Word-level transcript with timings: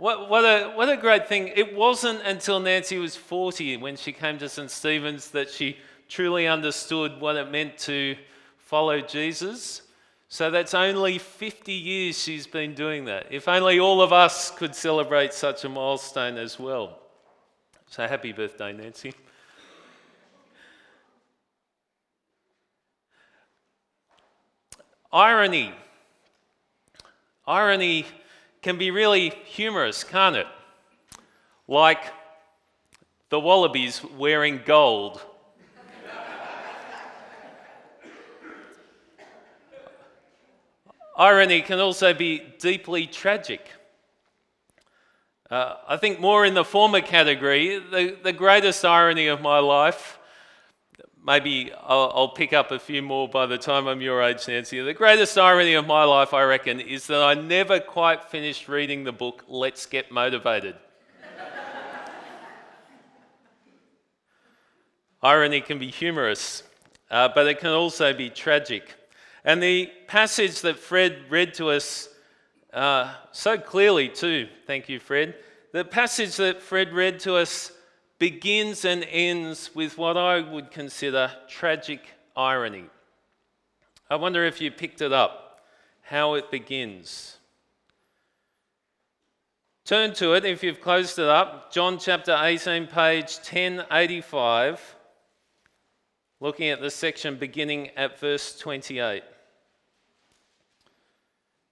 What, 0.00 0.30
what, 0.30 0.46
a, 0.46 0.70
what 0.70 0.88
a 0.88 0.96
great 0.96 1.28
thing. 1.28 1.48
It 1.54 1.76
wasn't 1.76 2.22
until 2.24 2.58
Nancy 2.58 2.96
was 2.96 3.16
40 3.16 3.76
when 3.76 3.96
she 3.96 4.12
came 4.12 4.38
to 4.38 4.48
St. 4.48 4.70
Stephen's 4.70 5.28
that 5.32 5.50
she 5.50 5.76
truly 6.08 6.46
understood 6.46 7.20
what 7.20 7.36
it 7.36 7.50
meant 7.50 7.76
to 7.80 8.16
follow 8.56 9.02
Jesus. 9.02 9.82
So 10.28 10.50
that's 10.50 10.72
only 10.72 11.18
50 11.18 11.70
years 11.70 12.18
she's 12.18 12.46
been 12.46 12.72
doing 12.72 13.04
that. 13.04 13.26
If 13.28 13.46
only 13.46 13.78
all 13.78 14.00
of 14.00 14.10
us 14.10 14.50
could 14.50 14.74
celebrate 14.74 15.34
such 15.34 15.66
a 15.66 15.68
milestone 15.68 16.38
as 16.38 16.58
well. 16.58 16.98
So 17.86 18.08
happy 18.08 18.32
birthday, 18.32 18.72
Nancy. 18.72 19.12
Irony. 25.12 25.74
Irony 27.46 28.06
can 28.62 28.76
be 28.76 28.90
really 28.90 29.30
humorous, 29.44 30.04
can't 30.04 30.36
it? 30.36 30.46
Like 31.66 32.04
the 33.30 33.40
wallabies 33.40 34.02
wearing 34.18 34.60
gold. 34.64 35.20
Irony 41.16 41.60
can 41.60 41.80
also 41.80 42.14
be 42.14 42.42
deeply 42.58 43.06
tragic. 43.06 43.68
Uh, 45.50 45.74
I 45.88 45.96
think 45.96 46.20
more 46.20 46.46
in 46.46 46.54
the 46.54 46.64
former 46.64 47.00
category, 47.00 47.78
the, 47.78 48.16
the 48.22 48.32
greatest 48.32 48.84
irony 48.84 49.26
of 49.26 49.40
my 49.42 49.58
life 49.58 50.19
maybe 51.24 51.72
I'll, 51.82 52.12
I'll, 52.14 52.28
pick 52.28 52.52
up 52.52 52.70
a 52.70 52.78
few 52.78 53.02
more 53.02 53.28
by 53.28 53.46
the 53.46 53.58
time 53.58 53.86
I'm 53.86 54.00
your 54.00 54.22
age, 54.22 54.46
Nancy. 54.48 54.80
The 54.80 54.94
greatest 54.94 55.36
irony 55.36 55.74
of 55.74 55.86
my 55.86 56.04
life, 56.04 56.32
I 56.34 56.42
reckon, 56.42 56.80
is 56.80 57.06
that 57.08 57.22
I 57.22 57.34
never 57.34 57.80
quite 57.80 58.24
finished 58.24 58.68
reading 58.68 59.04
the 59.04 59.12
book 59.12 59.44
Let's 59.48 59.86
Get 59.86 60.10
Motivated. 60.10 60.76
irony 65.22 65.60
can 65.60 65.78
be 65.78 65.90
humorous, 65.90 66.62
uh, 67.10 67.28
but 67.34 67.46
it 67.46 67.60
can 67.60 67.70
also 67.70 68.12
be 68.12 68.30
tragic. 68.30 68.94
And 69.44 69.62
the 69.62 69.90
passage 70.06 70.62
that 70.62 70.78
Fred 70.78 71.18
read 71.28 71.54
to 71.54 71.70
us 71.70 72.08
uh, 72.72 73.12
so 73.32 73.58
clearly, 73.58 74.08
too, 74.08 74.48
thank 74.66 74.88
you, 74.88 75.00
Fred. 75.00 75.34
The 75.72 75.84
passage 75.84 76.36
that 76.36 76.62
Fred 76.62 76.92
read 76.92 77.18
to 77.20 77.34
us 77.34 77.72
begins 78.20 78.84
and 78.84 79.02
ends 79.10 79.74
with 79.74 79.96
what 79.96 80.14
I 80.14 80.40
would 80.40 80.70
consider 80.70 81.32
tragic 81.48 82.02
irony. 82.36 82.84
I 84.10 84.16
wonder 84.16 84.44
if 84.44 84.60
you 84.60 84.70
picked 84.70 85.00
it 85.00 85.12
up, 85.12 85.62
how 86.02 86.34
it 86.34 86.50
begins. 86.50 87.38
Turn 89.86 90.12
to 90.14 90.34
it 90.34 90.44
if 90.44 90.62
you've 90.62 90.82
closed 90.82 91.18
it 91.18 91.28
up, 91.28 91.72
John 91.72 91.98
chapter 91.98 92.36
18, 92.38 92.88
page 92.88 93.36
1085, 93.36 94.96
looking 96.40 96.68
at 96.68 96.82
the 96.82 96.90
section 96.90 97.36
beginning 97.36 97.88
at 97.96 98.20
verse 98.20 98.58
28. 98.58 99.22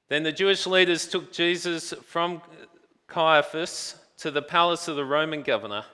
Then 0.09 0.23
the 0.23 0.33
Jewish 0.33 0.67
leaders 0.67 1.07
took 1.07 1.31
Jesus 1.31 1.93
from 2.07 2.41
Caiaphas 3.07 3.97
to 4.17 4.31
the 4.31 4.41
palace 4.41 4.89
of 4.89 4.97
the 4.97 5.05
Roman 5.05 5.43
governor. 5.43 5.85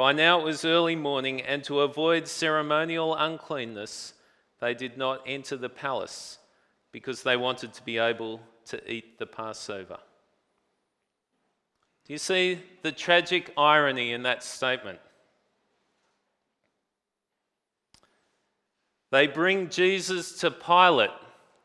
By 0.00 0.12
now 0.12 0.40
it 0.40 0.44
was 0.44 0.64
early 0.64 0.96
morning, 0.96 1.42
and 1.42 1.62
to 1.64 1.80
avoid 1.80 2.26
ceremonial 2.26 3.14
uncleanness, 3.14 4.14
they 4.58 4.72
did 4.72 4.96
not 4.96 5.20
enter 5.26 5.58
the 5.58 5.68
palace 5.68 6.38
because 6.90 7.22
they 7.22 7.36
wanted 7.36 7.74
to 7.74 7.84
be 7.84 7.98
able 7.98 8.40
to 8.68 8.90
eat 8.90 9.18
the 9.18 9.26
Passover. 9.26 9.98
Do 12.06 12.14
you 12.14 12.18
see 12.18 12.60
the 12.80 12.92
tragic 12.92 13.52
irony 13.58 14.12
in 14.12 14.22
that 14.22 14.42
statement? 14.42 15.00
They 19.10 19.26
bring 19.26 19.68
Jesus 19.68 20.38
to 20.38 20.50
Pilate, 20.50 21.10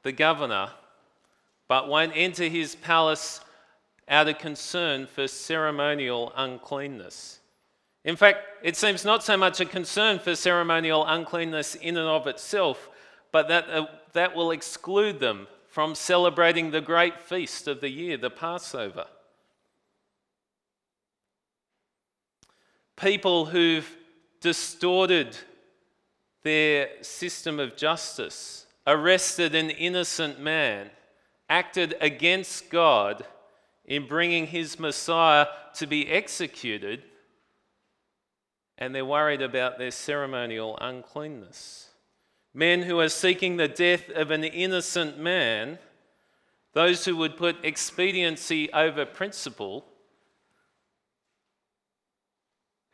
the 0.04 0.12
governor, 0.12 0.72
but 1.70 1.88
won't 1.88 2.12
enter 2.14 2.50
his 2.50 2.76
palace 2.76 3.40
out 4.10 4.28
of 4.28 4.40
concern 4.40 5.08
for 5.08 5.26
ceremonial 5.26 6.34
uncleanness. 6.36 7.40
In 8.06 8.16
fact, 8.16 8.38
it 8.62 8.78
seems 8.78 9.04
not 9.04 9.24
so 9.24 9.36
much 9.36 9.60
a 9.60 9.66
concern 9.66 10.20
for 10.20 10.36
ceremonial 10.36 11.04
uncleanness 11.08 11.74
in 11.74 11.98
and 11.98 12.08
of 12.08 12.28
itself, 12.28 12.88
but 13.32 13.48
that 13.48 13.68
uh, 13.68 13.88
that 14.14 14.36
will 14.36 14.52
exclude 14.52 15.20
them 15.20 15.48
from 15.68 15.96
celebrating 15.96 16.70
the 16.70 16.82
great 16.82 17.20
feast 17.20 17.68
of 17.68 17.82
the 17.82 17.90
year, 17.90 18.16
the 18.16 18.30
Passover. 18.30 19.08
People 22.96 23.48
who've 23.48 23.98
distorted 24.40 25.36
their 26.44 26.90
system 27.02 27.60
of 27.60 27.76
justice, 27.76 28.68
arrested 28.86 29.56
an 29.56 29.72
innocent 29.72 30.40
man, 30.40 30.92
acted 31.50 31.96
against 32.00 32.70
God 32.70 33.26
in 33.84 34.08
bringing 34.08 34.46
his 34.46 34.80
Messiah 34.80 35.48
to 35.74 35.88
be 35.88 36.08
executed 36.08 37.02
and 38.78 38.94
they're 38.94 39.06
worried 39.06 39.42
about 39.42 39.78
their 39.78 39.92
ceremonial 39.92 40.78
uncleanness. 40.82 41.90
Men 42.54 42.84
who 42.84 43.00
are 43.00 43.10
seeking 43.10 43.58
the 43.58 43.68
death 43.68 44.10
of 44.10 44.32
an 44.32 44.44
innocent 44.44 45.18
man, 45.18 45.78
those 46.74 47.06
who 47.06 47.16
would 47.18 47.38
put 47.38 47.64
expediency 47.64 48.72
over 48.74 49.06
principle, 49.06 49.86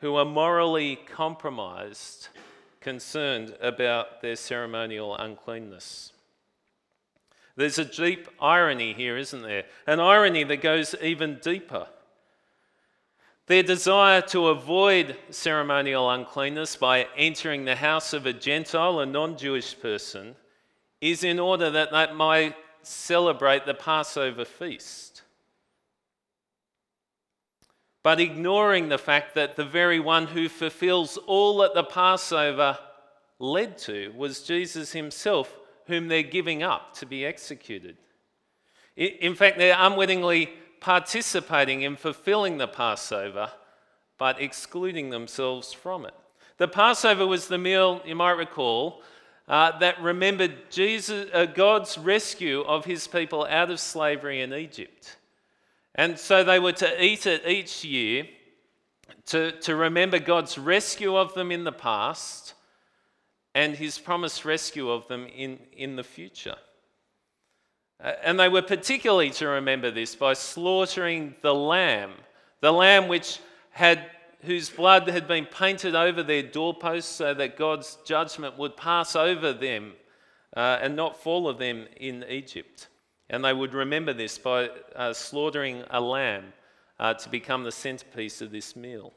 who 0.00 0.16
are 0.16 0.24
morally 0.24 0.96
compromised, 0.96 2.28
concerned 2.80 3.56
about 3.60 4.20
their 4.20 4.36
ceremonial 4.36 5.16
uncleanness. 5.16 6.12
There's 7.54 7.78
a 7.78 7.84
deep 7.84 8.28
irony 8.40 8.94
here, 8.94 9.16
isn't 9.16 9.42
there? 9.42 9.64
An 9.86 10.00
irony 10.00 10.42
that 10.44 10.60
goes 10.60 10.94
even 11.00 11.38
deeper. 11.40 11.86
Their 13.52 13.62
desire 13.62 14.22
to 14.28 14.48
avoid 14.48 15.14
ceremonial 15.28 16.10
uncleanness 16.10 16.74
by 16.74 17.06
entering 17.18 17.66
the 17.66 17.76
house 17.76 18.14
of 18.14 18.24
a 18.24 18.32
Gentile, 18.32 19.00
a 19.00 19.04
non 19.04 19.36
Jewish 19.36 19.78
person, 19.78 20.36
is 21.02 21.22
in 21.22 21.38
order 21.38 21.70
that 21.70 21.92
they 21.92 22.14
might 22.14 22.56
celebrate 22.80 23.66
the 23.66 23.74
Passover 23.74 24.46
feast. 24.46 25.20
But 28.02 28.20
ignoring 28.20 28.88
the 28.88 28.96
fact 28.96 29.34
that 29.34 29.56
the 29.56 29.66
very 29.66 30.00
one 30.00 30.28
who 30.28 30.48
fulfills 30.48 31.18
all 31.18 31.58
that 31.58 31.74
the 31.74 31.84
Passover 31.84 32.78
led 33.38 33.76
to 33.80 34.14
was 34.16 34.44
Jesus 34.44 34.92
himself, 34.92 35.54
whom 35.88 36.08
they're 36.08 36.22
giving 36.22 36.62
up 36.62 36.94
to 36.94 37.04
be 37.04 37.26
executed. 37.26 37.98
In 38.96 39.34
fact, 39.34 39.58
they're 39.58 39.76
unwittingly 39.78 40.54
participating 40.82 41.82
in 41.82 41.94
fulfilling 41.94 42.58
the 42.58 42.66
Passover, 42.66 43.52
but 44.18 44.40
excluding 44.40 45.10
themselves 45.10 45.72
from 45.72 46.04
it. 46.04 46.14
The 46.58 46.66
Passover 46.66 47.24
was 47.24 47.46
the 47.46 47.56
meal, 47.56 48.02
you 48.04 48.16
might 48.16 48.32
recall, 48.32 49.00
uh, 49.46 49.78
that 49.78 50.02
remembered 50.02 50.70
Jesus, 50.70 51.30
uh, 51.32 51.46
God's 51.46 51.96
rescue 51.96 52.62
of 52.62 52.84
his 52.84 53.06
people 53.06 53.46
out 53.48 53.70
of 53.70 53.78
slavery 53.78 54.40
in 54.42 54.52
Egypt. 54.52 55.16
And 55.94 56.18
so 56.18 56.42
they 56.42 56.58
were 56.58 56.72
to 56.72 57.04
eat 57.04 57.26
it 57.26 57.46
each 57.46 57.84
year 57.84 58.26
to, 59.26 59.52
to 59.60 59.76
remember 59.76 60.18
God's 60.18 60.58
rescue 60.58 61.16
of 61.16 61.32
them 61.34 61.52
in 61.52 61.64
the 61.64 61.72
past 61.72 62.54
and 63.54 63.76
his 63.76 63.98
promised 63.98 64.44
rescue 64.44 64.90
of 64.90 65.06
them 65.06 65.26
in, 65.26 65.58
in 65.76 65.94
the 65.94 66.04
future. 66.04 66.56
Uh, 68.02 68.12
and 68.22 68.38
they 68.38 68.48
were 68.48 68.62
particularly 68.62 69.30
to 69.30 69.46
remember 69.46 69.90
this 69.90 70.14
by 70.14 70.32
slaughtering 70.32 71.34
the 71.42 71.54
lamb, 71.54 72.12
the 72.60 72.72
lamb 72.72 73.08
which 73.08 73.38
had, 73.70 74.10
whose 74.42 74.68
blood 74.68 75.06
had 75.08 75.28
been 75.28 75.46
painted 75.46 75.94
over 75.94 76.22
their 76.22 76.42
doorposts 76.42 77.14
so 77.14 77.32
that 77.34 77.56
God's 77.56 77.98
judgment 78.04 78.58
would 78.58 78.76
pass 78.76 79.14
over 79.14 79.52
them 79.52 79.92
uh, 80.56 80.78
and 80.82 80.96
not 80.96 81.22
fall 81.22 81.48
of 81.48 81.58
them 81.58 81.86
in 81.96 82.24
Egypt. 82.28 82.88
And 83.30 83.44
they 83.44 83.52
would 83.52 83.72
remember 83.72 84.12
this 84.12 84.36
by 84.36 84.68
uh, 84.96 85.12
slaughtering 85.12 85.84
a 85.90 86.00
lamb 86.00 86.52
uh, 86.98 87.14
to 87.14 87.28
become 87.28 87.64
the 87.64 87.72
centerpiece 87.72 88.42
of 88.42 88.50
this 88.50 88.76
meal. 88.76 89.12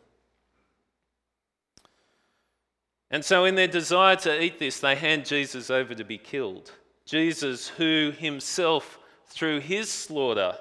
And 3.12 3.24
so, 3.24 3.46
in 3.46 3.56
their 3.56 3.68
desire 3.68 4.16
to 4.18 4.44
eat 4.44 4.58
this, 4.58 4.80
they 4.80 4.96
hand 4.96 5.26
Jesus 5.26 5.70
over 5.70 5.94
to 5.94 6.04
be 6.04 6.18
killed. 6.18 6.72
Jesus, 7.06 7.68
who 7.68 8.12
himself, 8.18 9.00
through 9.28 9.60
his 9.60 9.90
slaughter, 9.92 10.58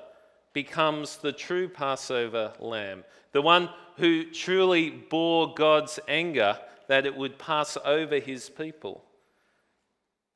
becomes 0.53 1.17
the 1.17 1.33
true 1.33 1.69
Passover 1.69 2.53
lamb, 2.61 3.05
the 3.33 3.43
one 3.43 3.71
who 3.97 4.31
truly 4.31 4.91
bore 4.91 5.55
God's 5.55 5.99
anger 6.07 6.59
that 6.89 7.07
it 7.07 7.17
would 7.17 7.39
pass 7.39 7.79
over 7.85 8.19
his 8.19 8.51
people, 8.51 9.05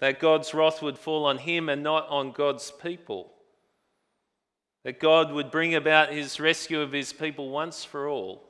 that 0.01 0.21
God's 0.21 0.55
wrath 0.55 0.83
would 0.83 0.99
fall 0.99 1.27
on 1.27 1.39
him 1.39 1.69
and 1.69 1.83
not 1.83 2.09
on 2.09 2.33
God's 2.33 2.71
people, 2.71 3.33
that 4.85 5.01
God 5.01 5.33
would 5.33 5.51
bring 5.51 5.75
about 5.75 6.13
his 6.13 6.41
rescue 6.41 6.81
of 6.81 6.93
his 6.93 7.13
people 7.13 7.51
once 7.51 7.85
for 7.85 8.09
all. 8.09 8.49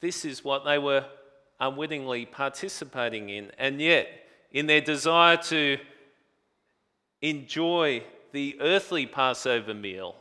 This 0.00 0.24
is 0.24 0.44
what 0.44 0.64
they 0.64 0.78
were 0.78 1.04
unwittingly 1.58 2.24
participating 2.24 3.28
in. 3.28 3.50
And 3.58 3.80
yet, 3.80 4.08
in 4.52 4.66
their 4.66 4.80
desire 4.80 5.36
to 5.36 5.78
enjoy 7.22 8.02
the 8.32 8.56
earthly 8.60 9.06
Passover 9.06 9.74
meal, 9.74 10.16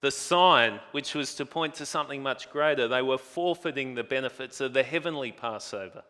the 0.00 0.10
sign, 0.10 0.80
which 0.90 1.14
was 1.14 1.34
to 1.36 1.46
point 1.46 1.74
to 1.74 1.86
something 1.86 2.22
much 2.22 2.50
greater, 2.50 2.88
they 2.88 3.02
were 3.02 3.18
forfeiting 3.18 3.94
the 3.94 4.02
benefits 4.02 4.60
of 4.60 4.72
the 4.72 4.82
heavenly 4.82 5.30
Passover. 5.30 6.02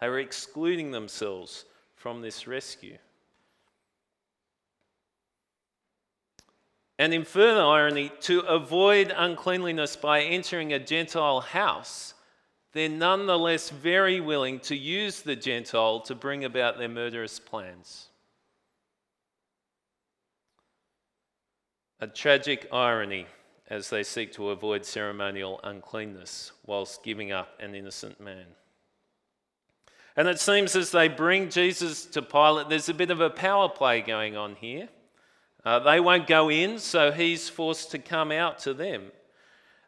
They 0.00 0.08
were 0.08 0.20
excluding 0.20 0.90
themselves 0.90 1.66
from 1.94 2.22
this 2.22 2.46
rescue. 2.46 2.98
And 6.98 7.12
in 7.12 7.24
further 7.24 7.62
irony, 7.62 8.10
to 8.20 8.40
avoid 8.40 9.12
uncleanliness 9.14 9.96
by 9.96 10.22
entering 10.22 10.72
a 10.72 10.78
Gentile 10.78 11.40
house, 11.40 12.14
they're 12.76 12.88
nonetheless 12.90 13.70
very 13.70 14.20
willing 14.20 14.60
to 14.60 14.76
use 14.76 15.22
the 15.22 15.34
Gentile 15.34 16.00
to 16.00 16.14
bring 16.14 16.44
about 16.44 16.76
their 16.76 16.90
murderous 16.90 17.40
plans. 17.40 18.08
A 22.00 22.06
tragic 22.06 22.68
irony 22.70 23.26
as 23.68 23.88
they 23.88 24.02
seek 24.02 24.32
to 24.32 24.50
avoid 24.50 24.84
ceremonial 24.84 25.58
uncleanness 25.64 26.52
whilst 26.66 27.02
giving 27.02 27.32
up 27.32 27.58
an 27.60 27.74
innocent 27.74 28.20
man. 28.20 28.44
And 30.14 30.28
it 30.28 30.38
seems 30.38 30.76
as 30.76 30.90
they 30.90 31.08
bring 31.08 31.48
Jesus 31.48 32.04
to 32.06 32.20
Pilate, 32.20 32.68
there's 32.68 32.90
a 32.90 32.94
bit 32.94 33.10
of 33.10 33.22
a 33.22 33.30
power 33.30 33.70
play 33.70 34.02
going 34.02 34.36
on 34.36 34.54
here. 34.54 34.90
Uh, 35.64 35.78
they 35.78 35.98
won't 35.98 36.26
go 36.26 36.50
in, 36.50 36.78
so 36.78 37.10
he's 37.10 37.48
forced 37.48 37.90
to 37.92 37.98
come 37.98 38.30
out 38.30 38.58
to 38.60 38.74
them. 38.74 39.10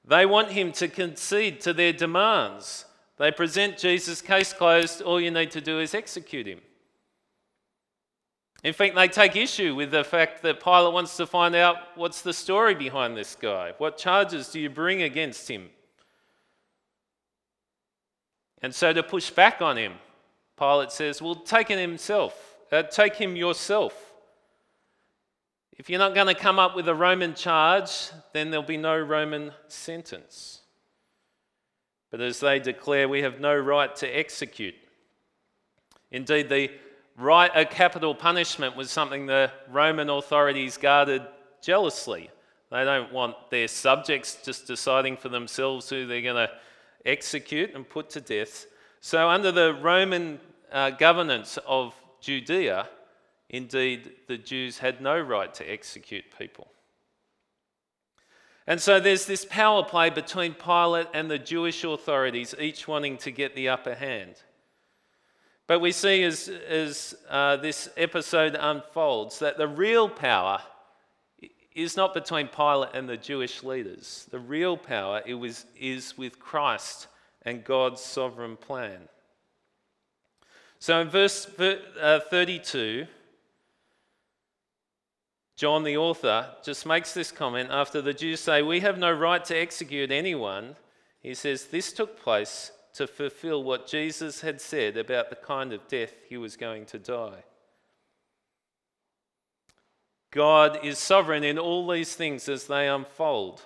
They 0.09 0.25
want 0.25 0.51
him 0.51 0.73
to 0.73 0.89
concede 0.89 1.61
to 1.61 1.75
their 1.75 1.93
demands. 1.93 2.87
They 3.19 3.31
present 3.31 3.77
Jesus, 3.77 4.23
case 4.23 4.55
closed, 4.55 5.03
all 5.03 5.21
you 5.21 5.31
need 5.31 5.51
to 5.51 5.61
do 5.61 5.81
is 5.81 5.95
execute 5.95 6.47
him. 6.47 6.61
In 8.65 8.73
fact, 8.73 8.97
they 8.97 9.07
take 9.07 9.37
issue 9.37 9.75
with 9.75 9.91
the 9.91 10.03
fact 10.03 10.43
that 10.43 10.65
Pilate 10.65 10.95
wants 10.95 11.17
to 11.19 11.27
find 11.27 11.55
out 11.55 11.77
what's 11.95 12.23
the 12.23 12.33
story 12.33 12.75
behind 12.75 13.17
this 13.17 13.37
guy. 13.37 13.75
What 13.79 13.99
charges 13.99 14.49
do 14.49 14.59
you 14.59 14.71
bring 14.71 15.03
against 15.03 15.49
him? 15.49 15.69
And 18.63 18.75
so 18.75 18.93
to 18.93 19.03
push 19.03 19.31
back 19.31 19.61
on 19.61 19.77
him, 19.77 19.93
Pilate 20.59 20.91
says, 20.91 21.23
Well, 21.23 21.37
take 21.37 21.69
him 21.69 21.79
himself. 21.79 22.57
Uh, 22.73 22.83
take 22.83 23.15
him 23.15 23.37
yourself. 23.37 24.08
If 25.79 25.89
you're 25.89 26.01
not 26.01 26.15
going 26.15 26.27
to 26.27 26.35
come 26.35 26.59
up 26.59 26.75
with 26.75 26.89
a 26.89 26.95
Roman 26.95 27.35
charge, 27.35 28.11
then 28.33 28.51
there'll 28.51 28.67
be 28.67 28.77
no 28.77 28.99
Roman 28.99 29.53
sentence. 29.69 30.63
But 32.11 32.21
as 32.21 32.41
they 32.41 32.59
declare, 32.59 33.09
we 33.09 33.23
have 33.23 33.39
no 33.39 33.57
right 33.57 33.95
to 33.97 34.07
execute. 34.09 34.75
Indeed, 36.11 36.49
the 36.49 36.71
right 37.17 37.55
of 37.55 37.71
capital 37.71 38.13
punishment 38.13 38.75
was 38.77 38.91
something 38.91 39.27
the 39.27 39.53
Roman 39.71 40.11
authorities 40.11 40.77
guarded 40.77 41.23
jealously. 41.63 42.29
They 42.73 42.85
don't 42.85 43.13
want 43.13 43.37
their 43.51 43.69
subjects 43.69 44.39
just 44.45 44.67
deciding 44.67 45.17
for 45.17 45.29
themselves 45.29 45.89
who 45.89 46.07
they're 46.07 46.23
going 46.23 46.49
to 46.49 46.51
execute 47.07 47.75
and 47.75 47.89
put 47.89 48.11
to 48.11 48.21
death. 48.21 48.67
So, 49.01 49.29
under 49.29 49.53
the 49.53 49.75
Roman 49.75 50.41
uh, 50.73 50.91
governance 50.91 51.57
of 51.67 51.95
Judea, 52.21 52.89
indeed, 53.49 54.13
the 54.27 54.39
Jews 54.39 54.79
had 54.79 55.01
no 55.01 55.19
right 55.19 55.53
to 55.55 55.65
execute 55.65 56.25
people. 56.39 56.69
And 58.67 58.81
so 58.81 59.01
there's 59.01 59.25
this 59.25 59.47
power 59.47 59.83
play 59.83 60.11
between 60.11 60.53
Pilate 60.53 61.07
and 61.15 61.31
the 61.31 61.39
Jewish 61.39 61.85
authorities, 61.85 62.55
each 62.61 62.87
wanting 62.87 63.17
to 63.19 63.31
get 63.31 63.55
the 63.55 63.71
upper 63.71 63.95
hand. 63.95 64.35
But 65.67 65.81
we 65.81 65.93
see 65.93 66.23
as, 66.25 66.49
as 66.49 67.15
uh, 67.31 67.57
this 67.57 67.89
episode 67.97 68.57
unfolds 68.59 69.39
that 69.39 69.57
the 69.57 69.69
real 69.69 70.09
power 70.09 70.61
is 71.75 71.97
not 71.97 72.13
between 72.13 72.49
Pilate 72.49 72.91
and 72.93 73.09
the 73.09 73.17
Jewish 73.17 73.63
leaders. 73.63 74.27
The 74.31 74.39
real 74.39 74.77
power 74.77 75.23
it 75.25 75.35
was, 75.35 75.65
is 75.79 76.19
with 76.19 76.39
Christ 76.39 77.07
and 77.43 77.65
God's 77.65 78.01
sovereign 78.03 78.57
plan. 78.57 79.09
So 80.79 81.01
in 81.01 81.09
verse 81.09 81.49
uh, 81.59 82.21
32, 82.29 83.07
John, 85.59 85.83
the 85.83 85.97
author, 85.97 86.55
just 86.63 86.87
makes 86.87 87.13
this 87.13 87.33
comment 87.33 87.71
after 87.73 88.01
the 88.01 88.15
Jews 88.15 88.39
say, 88.39 88.63
We 88.63 88.79
have 88.79 88.97
no 88.97 89.11
right 89.11 89.45
to 89.47 89.57
execute 89.57 90.13
anyone. 90.13 90.77
He 91.19 91.35
says, 91.35 91.65
This 91.65 91.93
took 91.93 92.17
place 92.17 92.71
to 92.95 93.09
fulfill 93.09 93.65
what 93.65 93.89
Jesus 93.89 94.41
had 94.41 94.61
said 94.61 94.97
about 94.97 95.31
the 95.31 95.37
kind 95.37 95.73
of 95.73 95.89
death 95.89 96.15
he 96.29 96.37
was 96.37 96.57
going 96.57 96.87
to 96.87 97.01
die. 97.01 97.43
God 100.31 100.79
is 100.85 100.97
sovereign 100.97 101.43
in 101.43 101.59
all 101.59 101.89
these 101.89 102.15
things 102.15 102.49
as 102.49 102.69
they 102.69 102.87
unfold 102.87 103.61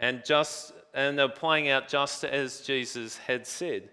and 0.00 0.24
just 0.24 0.72
and 0.92 1.20
are 1.20 1.28
playing 1.28 1.68
out 1.68 1.86
just 1.86 2.24
as 2.24 2.62
Jesus 2.62 3.16
had 3.16 3.46
said. 3.46 3.90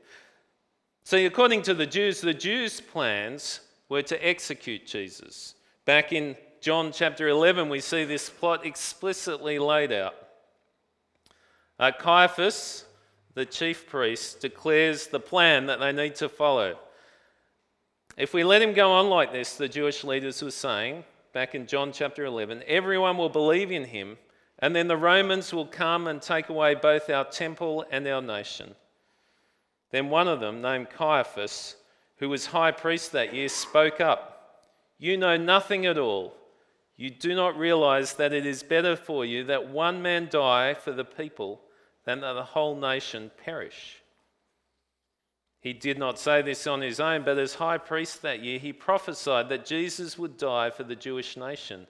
So 1.03 1.15
according 1.18 1.62
to 1.63 1.75
the 1.75 1.85
Jews, 1.85 2.21
the 2.21 2.33
Jews' 2.33 2.81
plans 2.81 3.59
were 3.88 4.01
to 4.01 4.27
execute 4.27 4.88
Jesus. 4.88 5.53
Back 5.85 6.13
in 6.13 6.38
John 6.62 6.94
chapter 6.94 7.27
11, 7.27 7.68
we 7.68 7.81
see 7.81 8.06
this 8.06 8.30
plot 8.30 8.65
explicitly 8.65 9.59
laid 9.59 9.91
out. 9.91 10.15
Uh, 11.77 11.91
Caiaphas, 11.91 12.85
the 13.33 13.45
chief 13.45 13.89
priest, 13.89 14.39
declares 14.39 15.07
the 15.07 15.19
plan 15.19 15.65
that 15.65 15.81
they 15.81 15.91
need 15.91 16.15
to 16.15 16.30
follow. 16.30 16.77
If 18.15 18.33
we 18.33 18.45
let 18.45 18.62
him 18.62 18.74
go 18.74 18.94
on 18.94 19.09
like 19.09 19.33
this, 19.33 19.57
the 19.57 19.68
Jewish 19.68 20.06
leaders 20.06 20.41
were 20.41 20.51
saying, 20.51 21.03
back 21.33 21.53
in 21.53 21.68
John 21.68 21.91
chapter 21.91 22.24
11, 22.24 22.63
everyone 22.65 23.18
will 23.18 23.27
believe 23.27 23.69
in 23.69 23.83
him, 23.83 24.18
and 24.59 24.74
then 24.74 24.88
the 24.88 24.95
Romans 24.95 25.51
will 25.51 25.65
come 25.65 26.07
and 26.07 26.21
take 26.21 26.47
away 26.47 26.75
both 26.75 27.09
our 27.09 27.25
temple 27.25 27.83
and 27.91 28.07
our 28.07 28.21
nation. 28.21 28.74
Then 29.91 30.09
one 30.09 30.30
of 30.30 30.39
them, 30.39 30.62
named 30.62 30.91
Caiaphas, 30.91 31.75
who 32.18 32.30
was 32.30 32.45
high 32.45 32.71
priest 32.71 33.12
that 33.12 33.33
year, 33.33 33.50
spoke 33.50 34.00
up 34.00 34.32
You 35.03 35.17
know 35.17 35.35
nothing 35.35 35.85
at 35.85 35.97
all. 35.97 36.33
You 36.95 37.09
do 37.09 37.35
not 37.35 37.57
realize 37.57 38.13
that 38.13 38.31
it 38.31 38.45
is 38.45 38.63
better 38.63 38.95
for 38.95 39.25
you 39.25 39.44
that 39.44 39.67
one 39.67 40.01
man 40.01 40.29
die 40.31 40.75
for 40.75 40.94
the 40.94 41.04
people 41.04 41.59
than 42.06 42.21
that 42.21 42.31
the 42.31 42.44
whole 42.44 42.73
nation 42.78 43.30
perish. 43.44 44.01
He 45.59 45.73
did 45.73 45.99
not 45.99 46.19
say 46.19 46.42
this 46.42 46.66
on 46.68 46.80
his 46.80 47.01
own, 47.01 47.23
but 47.23 47.37
as 47.37 47.56
high 47.56 47.80
priest 47.80 48.21
that 48.21 48.42
year, 48.42 48.57
he 48.57 48.71
prophesied 48.71 49.49
that 49.49 49.66
Jesus 49.66 50.18
would 50.18 50.37
die 50.37 50.69
for 50.69 50.85
the 50.85 50.95
Jewish 50.95 51.35
nation, 51.35 51.85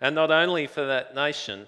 and 0.00 0.14
not 0.14 0.30
only 0.30 0.68
for 0.68 0.86
that 0.86 1.16
nation, 1.16 1.66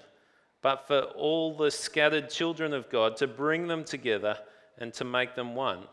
but 0.61 0.87
for 0.87 1.01
all 1.17 1.57
the 1.57 1.71
scattered 1.71 2.29
children 2.29 2.73
of 2.73 2.89
God, 2.89 3.17
to 3.17 3.27
bring 3.27 3.67
them 3.67 3.83
together 3.83 4.37
and 4.77 4.93
to 4.93 5.03
make 5.03 5.35
them 5.35 5.55
one. 5.55 5.89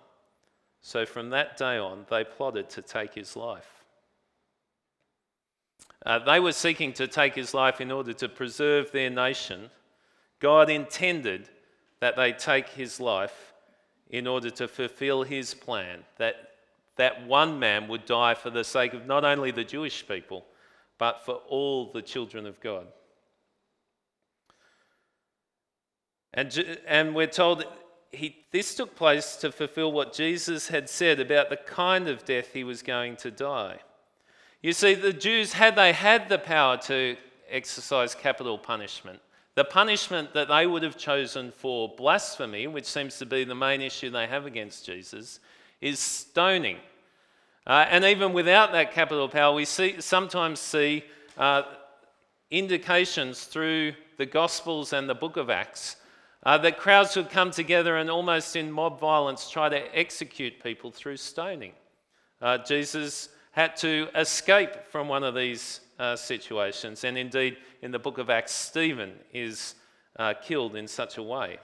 So 0.80 1.04
from 1.04 1.30
that 1.30 1.56
day 1.56 1.76
on, 1.76 2.06
they 2.08 2.22
plotted 2.22 2.70
to 2.70 2.82
take 2.82 3.14
his 3.14 3.34
life. 3.34 3.81
Uh, 6.04 6.18
they 6.18 6.40
were 6.40 6.52
seeking 6.52 6.92
to 6.94 7.06
take 7.06 7.34
his 7.34 7.54
life 7.54 7.80
in 7.80 7.90
order 7.90 8.12
to 8.12 8.28
preserve 8.28 8.90
their 8.92 9.10
nation. 9.10 9.70
God 10.40 10.68
intended 10.68 11.48
that 12.00 12.16
they 12.16 12.32
take 12.32 12.68
his 12.70 12.98
life 13.00 13.52
in 14.10 14.26
order 14.26 14.50
to 14.50 14.66
fulfill 14.68 15.22
his 15.22 15.54
plan, 15.54 16.00
that 16.18 16.52
that 16.96 17.26
one 17.26 17.58
man 17.58 17.88
would 17.88 18.04
die 18.04 18.34
for 18.34 18.50
the 18.50 18.64
sake 18.64 18.94
of 18.94 19.06
not 19.06 19.24
only 19.24 19.50
the 19.50 19.64
Jewish 19.64 20.06
people, 20.06 20.44
but 20.98 21.24
for 21.24 21.36
all 21.48 21.90
the 21.90 22.02
children 22.02 22.46
of 22.46 22.60
God. 22.60 22.86
And, 26.34 26.78
and 26.86 27.14
we're 27.14 27.26
told 27.26 27.64
he, 28.10 28.36
this 28.50 28.74
took 28.74 28.94
place 28.94 29.36
to 29.36 29.50
fulfill 29.50 29.90
what 29.90 30.12
Jesus 30.12 30.68
had 30.68 30.88
said 30.88 31.18
about 31.18 31.48
the 31.48 31.56
kind 31.56 32.08
of 32.08 32.24
death 32.24 32.52
he 32.52 32.62
was 32.62 32.82
going 32.82 33.16
to 33.16 33.30
die. 33.30 33.78
You 34.62 34.72
see, 34.72 34.94
the 34.94 35.12
Jews, 35.12 35.52
had 35.54 35.74
they 35.74 35.92
had 35.92 36.28
the 36.28 36.38
power 36.38 36.76
to 36.78 37.16
exercise 37.50 38.14
capital 38.14 38.56
punishment, 38.56 39.20
the 39.56 39.64
punishment 39.64 40.32
that 40.34 40.46
they 40.46 40.66
would 40.66 40.84
have 40.84 40.96
chosen 40.96 41.50
for 41.50 41.88
blasphemy, 41.96 42.68
which 42.68 42.86
seems 42.86 43.18
to 43.18 43.26
be 43.26 43.42
the 43.42 43.56
main 43.56 43.80
issue 43.80 44.08
they 44.08 44.28
have 44.28 44.46
against 44.46 44.86
Jesus, 44.86 45.40
is 45.80 45.98
stoning. 45.98 46.76
Uh, 47.66 47.86
and 47.90 48.04
even 48.04 48.32
without 48.32 48.70
that 48.70 48.92
capital 48.92 49.28
power, 49.28 49.52
we 49.52 49.64
see, 49.64 50.00
sometimes 50.00 50.60
see 50.60 51.02
uh, 51.36 51.62
indications 52.52 53.44
through 53.44 53.94
the 54.16 54.26
Gospels 54.26 54.92
and 54.92 55.08
the 55.08 55.14
book 55.14 55.36
of 55.36 55.50
Acts 55.50 55.96
uh, 56.44 56.56
that 56.58 56.78
crowds 56.78 57.16
would 57.16 57.30
come 57.30 57.50
together 57.50 57.96
and 57.96 58.08
almost 58.08 58.54
in 58.54 58.70
mob 58.70 59.00
violence 59.00 59.50
try 59.50 59.68
to 59.68 59.98
execute 59.98 60.62
people 60.62 60.92
through 60.92 61.16
stoning. 61.16 61.72
Uh, 62.40 62.58
Jesus 62.58 63.28
had 63.52 63.76
to 63.76 64.08
escape 64.14 64.88
from 64.88 65.08
one 65.08 65.22
of 65.22 65.34
these 65.34 65.80
uh, 65.98 66.16
situations. 66.16 67.04
And 67.04 67.16
indeed, 67.16 67.58
in 67.82 67.90
the 67.90 67.98
book 67.98 68.18
of 68.18 68.28
Acts, 68.28 68.52
Stephen 68.52 69.12
is 69.32 69.74
uh, 70.18 70.34
killed 70.42 70.74
in 70.74 70.88
such 70.88 71.16
a 71.18 71.22
way. 71.22 71.58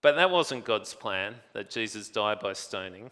But 0.00 0.14
that 0.16 0.30
wasn't 0.30 0.64
God's 0.64 0.94
plan 0.94 1.34
that 1.52 1.70
Jesus 1.70 2.08
died 2.08 2.38
by 2.38 2.52
stoning. 2.52 3.10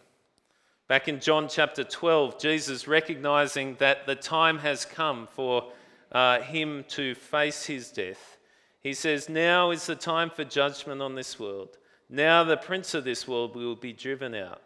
Back 0.87 1.09
in 1.09 1.19
John 1.19 1.49
chapter 1.49 1.83
12, 1.83 2.39
Jesus 2.39 2.87
recognizing 2.87 3.75
that 3.75 4.07
the 4.07 4.15
time 4.15 4.59
has 4.59 4.85
come 4.85 5.27
for 5.33 5.71
uh, 6.13 6.39
him 6.39 6.85
to 6.89 7.13
face 7.15 7.65
his 7.65 7.91
death, 7.91 8.37
he 8.79 8.93
says, 8.93 9.27
Now 9.27 9.71
is 9.71 9.85
the 9.85 9.95
time 9.95 10.29
for 10.29 10.45
judgment 10.45 11.01
on 11.01 11.15
this 11.15 11.37
world. 11.37 11.77
Now 12.09 12.45
the 12.45 12.55
prince 12.55 12.93
of 12.93 13.03
this 13.03 13.27
world 13.27 13.53
will 13.57 13.75
be 13.75 13.91
driven 13.91 14.33
out. 14.33 14.61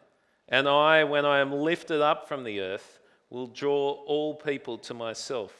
And 0.52 0.68
I, 0.68 1.06
when 1.06 1.26
I 1.26 1.40
am 1.40 1.54
lifted 1.54 2.02
up 2.02 2.28
from 2.28 2.44
the 2.44 2.60
earth, 2.60 3.00
will 3.30 3.48
draw 3.48 3.92
all 4.06 4.36
people 4.36 4.78
to 4.80 4.94
myself. 4.94 5.54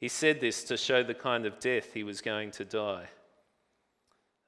He 0.00 0.08
said 0.08 0.40
this 0.40 0.64
to 0.64 0.76
show 0.76 1.02
the 1.04 1.14
kind 1.14 1.46
of 1.46 1.60
death 1.60 1.94
he 1.94 2.02
was 2.02 2.20
going 2.20 2.50
to 2.52 2.64
die. 2.64 3.08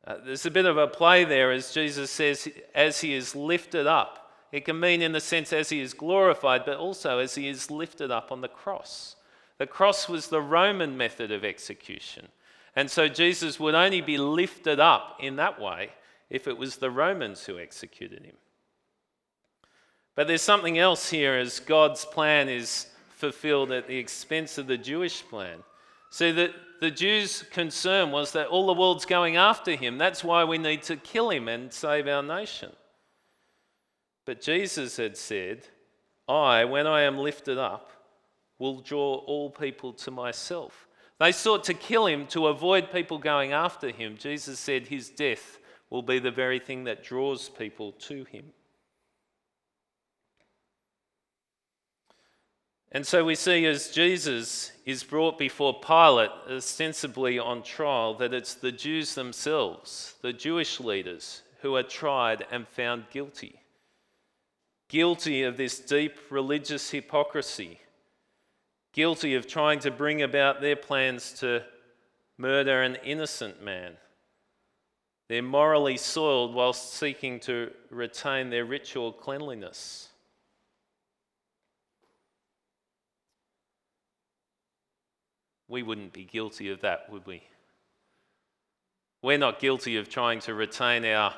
Uh, 0.04 0.16
there's 0.24 0.44
a 0.44 0.50
bit 0.50 0.66
of 0.66 0.76
a 0.76 0.88
play 0.88 1.24
there 1.24 1.52
as 1.52 1.72
Jesus 1.72 2.10
says, 2.10 2.48
as 2.74 3.00
he 3.00 3.14
is 3.14 3.36
lifted 3.36 3.86
up. 3.86 4.32
It 4.50 4.64
can 4.64 4.80
mean 4.80 5.00
in 5.00 5.12
the 5.12 5.20
sense 5.20 5.52
as 5.52 5.68
he 5.68 5.80
is 5.80 5.94
glorified, 5.94 6.64
but 6.66 6.76
also 6.76 7.18
as 7.18 7.36
he 7.36 7.48
is 7.48 7.70
lifted 7.70 8.10
up 8.10 8.32
on 8.32 8.40
the 8.40 8.48
cross. 8.48 9.14
The 9.58 9.66
cross 9.66 10.08
was 10.08 10.26
the 10.26 10.42
Roman 10.42 10.96
method 10.96 11.30
of 11.30 11.44
execution. 11.44 12.28
And 12.74 12.90
so 12.90 13.06
Jesus 13.06 13.60
would 13.60 13.74
only 13.74 14.00
be 14.00 14.18
lifted 14.18 14.80
up 14.80 15.18
in 15.20 15.36
that 15.36 15.60
way 15.60 15.90
if 16.28 16.48
it 16.48 16.58
was 16.58 16.76
the 16.76 16.90
Romans 16.90 17.44
who 17.44 17.58
executed 17.58 18.24
him. 18.24 18.34
But 20.14 20.26
there's 20.26 20.42
something 20.42 20.78
else 20.78 21.08
here 21.10 21.34
as 21.34 21.60
God's 21.60 22.04
plan 22.04 22.48
is 22.48 22.86
fulfilled 23.08 23.72
at 23.72 23.86
the 23.86 23.96
expense 23.96 24.58
of 24.58 24.66
the 24.66 24.76
Jewish 24.76 25.22
plan. 25.22 25.58
See, 26.10 26.32
that 26.32 26.52
the 26.80 26.90
Jews' 26.90 27.44
concern 27.50 28.10
was 28.10 28.32
that 28.32 28.48
all 28.48 28.66
the 28.66 28.78
world's 28.78 29.06
going 29.06 29.36
after 29.36 29.74
him. 29.74 29.96
That's 29.96 30.22
why 30.22 30.44
we 30.44 30.58
need 30.58 30.82
to 30.82 30.96
kill 30.96 31.30
him 31.30 31.48
and 31.48 31.72
save 31.72 32.08
our 32.08 32.22
nation. 32.22 32.72
But 34.26 34.40
Jesus 34.40 34.96
had 34.96 35.16
said, 35.16 35.66
I, 36.28 36.64
when 36.64 36.86
I 36.86 37.02
am 37.02 37.18
lifted 37.18 37.58
up, 37.58 37.90
will 38.58 38.80
draw 38.80 39.14
all 39.26 39.50
people 39.50 39.92
to 39.92 40.10
myself. 40.10 40.86
They 41.18 41.32
sought 41.32 41.64
to 41.64 41.74
kill 41.74 42.06
him 42.06 42.26
to 42.28 42.48
avoid 42.48 42.92
people 42.92 43.18
going 43.18 43.52
after 43.52 43.90
him. 43.90 44.16
Jesus 44.18 44.58
said 44.58 44.86
his 44.86 45.08
death 45.08 45.58
will 45.88 46.02
be 46.02 46.18
the 46.18 46.30
very 46.30 46.58
thing 46.58 46.84
that 46.84 47.04
draws 47.04 47.48
people 47.48 47.92
to 47.92 48.24
him. 48.24 48.46
And 52.94 53.06
so 53.06 53.24
we 53.24 53.34
see 53.36 53.64
as 53.64 53.90
Jesus 53.90 54.70
is 54.84 55.02
brought 55.02 55.38
before 55.38 55.80
Pilate, 55.80 56.30
ostensibly 56.50 57.38
on 57.38 57.62
trial, 57.62 58.12
that 58.14 58.34
it's 58.34 58.54
the 58.54 58.70
Jews 58.70 59.14
themselves, 59.14 60.14
the 60.20 60.34
Jewish 60.34 60.78
leaders, 60.78 61.40
who 61.62 61.74
are 61.74 61.82
tried 61.82 62.44
and 62.50 62.68
found 62.68 63.08
guilty. 63.10 63.58
Guilty 64.88 65.42
of 65.42 65.56
this 65.56 65.78
deep 65.78 66.18
religious 66.28 66.90
hypocrisy, 66.90 67.80
guilty 68.92 69.36
of 69.36 69.46
trying 69.46 69.78
to 69.78 69.90
bring 69.90 70.20
about 70.20 70.60
their 70.60 70.76
plans 70.76 71.32
to 71.40 71.62
murder 72.36 72.82
an 72.82 72.96
innocent 72.96 73.64
man. 73.64 73.94
They're 75.30 75.40
morally 75.40 75.96
soiled 75.96 76.54
whilst 76.54 76.92
seeking 76.92 77.40
to 77.40 77.70
retain 77.88 78.50
their 78.50 78.66
ritual 78.66 79.12
cleanliness. 79.12 80.10
We 85.72 85.82
wouldn't 85.82 86.12
be 86.12 86.24
guilty 86.24 86.70
of 86.70 86.82
that, 86.82 87.10
would 87.10 87.26
we? 87.26 87.42
We're 89.22 89.38
not 89.38 89.58
guilty 89.58 89.96
of 89.96 90.10
trying 90.10 90.40
to 90.40 90.52
retain 90.52 91.04
our 91.06 91.34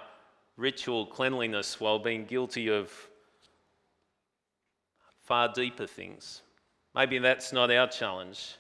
ritual 0.56 1.06
cleanliness 1.06 1.78
while 1.78 2.00
being 2.00 2.24
guilty 2.24 2.68
of 2.68 2.92
far 5.22 5.52
deeper 5.52 5.86
things. 5.86 6.42
Maybe 6.96 7.18
that's 7.18 7.52
not 7.52 7.70
our 7.70 7.86
challenge. 7.86 8.56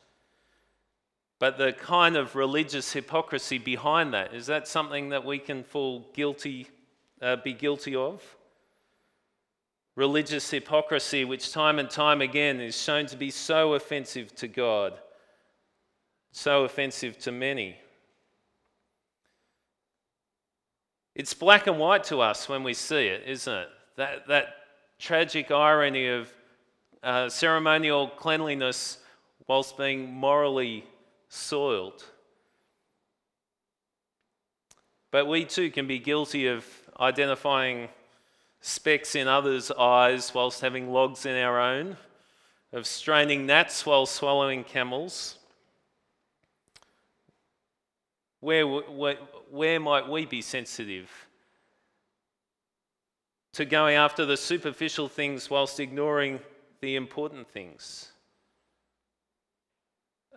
But 1.40 1.58
the 1.58 1.72
kind 1.72 2.16
of 2.16 2.36
religious 2.36 2.92
hypocrisy 2.92 3.58
behind 3.58 4.14
that, 4.14 4.32
is 4.32 4.46
that 4.46 4.68
something 4.68 5.08
that 5.08 5.24
we 5.24 5.38
can 5.38 5.64
fall 5.64 6.06
guilty, 6.14 6.68
uh, 7.20 7.36
be 7.36 7.52
guilty 7.52 7.96
of? 7.96 8.22
Religious 9.96 10.48
hypocrisy, 10.50 11.24
which 11.24 11.52
time 11.52 11.80
and 11.80 11.90
time 11.90 12.20
again 12.20 12.60
is 12.60 12.80
shown 12.80 13.06
to 13.06 13.16
be 13.16 13.30
so 13.30 13.74
offensive 13.74 14.32
to 14.36 14.46
God 14.46 15.00
so 16.34 16.64
offensive 16.64 17.16
to 17.16 17.30
many. 17.30 17.76
It's 21.14 21.32
black 21.32 21.68
and 21.68 21.78
white 21.78 22.02
to 22.04 22.20
us 22.20 22.48
when 22.48 22.64
we 22.64 22.74
see 22.74 23.06
it, 23.06 23.22
isn't 23.24 23.54
it? 23.54 23.68
That, 23.96 24.26
that 24.26 24.46
tragic 24.98 25.52
irony 25.52 26.08
of 26.08 26.28
uh, 27.04 27.28
ceremonial 27.28 28.08
cleanliness 28.08 28.98
whilst 29.46 29.78
being 29.78 30.12
morally 30.12 30.84
soiled. 31.28 32.02
But 35.12 35.28
we 35.28 35.44
too 35.44 35.70
can 35.70 35.86
be 35.86 36.00
guilty 36.00 36.48
of 36.48 36.66
identifying 36.98 37.88
specks 38.60 39.14
in 39.14 39.28
others' 39.28 39.70
eyes 39.70 40.34
whilst 40.34 40.62
having 40.62 40.92
logs 40.92 41.26
in 41.26 41.36
our 41.36 41.60
own, 41.60 41.96
of 42.72 42.88
straining 42.88 43.46
gnats 43.46 43.86
while 43.86 44.04
swallowing 44.04 44.64
camels 44.64 45.38
where, 48.44 48.66
where, 48.66 49.16
where 49.50 49.80
might 49.80 50.06
we 50.06 50.26
be 50.26 50.42
sensitive 50.42 51.10
to 53.54 53.64
going 53.64 53.96
after 53.96 54.26
the 54.26 54.36
superficial 54.36 55.08
things 55.08 55.48
whilst 55.48 55.80
ignoring 55.80 56.38
the 56.82 56.94
important 56.94 57.48
things? 57.48 58.12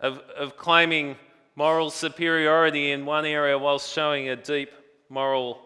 Of, 0.00 0.20
of 0.34 0.56
claiming 0.56 1.16
moral 1.54 1.90
superiority 1.90 2.92
in 2.92 3.04
one 3.04 3.26
area 3.26 3.58
whilst 3.58 3.92
showing 3.92 4.30
a 4.30 4.36
deep 4.36 4.70
moral 5.10 5.60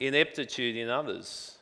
ineptitude 0.00 0.74
in 0.74 0.88
others. 0.88 1.58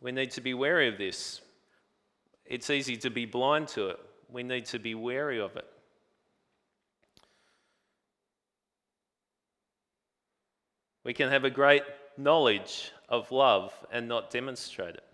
We 0.00 0.12
need 0.12 0.30
to 0.32 0.40
be 0.40 0.54
wary 0.54 0.86
of 0.86 0.98
this. 0.98 1.40
It's 2.44 2.70
easy 2.70 2.96
to 2.98 3.10
be 3.10 3.26
blind 3.26 3.66
to 3.68 3.88
it 3.88 4.05
we 4.30 4.42
need 4.42 4.66
to 4.66 4.78
be 4.78 4.94
wary 4.94 5.40
of 5.40 5.56
it. 5.56 5.66
We 11.04 11.14
can 11.14 11.30
have 11.30 11.44
a 11.44 11.50
great 11.50 11.82
knowledge 12.16 12.90
of 13.08 13.30
love 13.30 13.72
and 13.92 14.08
not 14.08 14.30
demonstrate 14.30 14.94
it. 14.94 15.04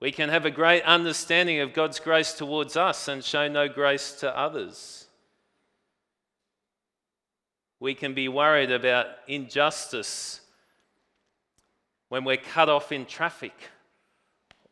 We 0.00 0.12
can 0.12 0.28
have 0.28 0.44
a 0.44 0.50
great 0.50 0.82
understanding 0.82 1.60
of 1.60 1.72
God's 1.72 1.98
grace 1.98 2.34
towards 2.34 2.76
us 2.76 3.08
and 3.08 3.24
show 3.24 3.48
no 3.48 3.68
grace 3.68 4.12
to 4.20 4.38
others. 4.38 5.06
We 7.80 7.94
can 7.94 8.12
be 8.12 8.28
worried 8.28 8.70
about 8.70 9.06
injustice 9.26 10.40
when 12.10 12.24
we're 12.24 12.36
cut 12.36 12.68
off 12.68 12.92
in 12.92 13.06
traffic 13.06 13.54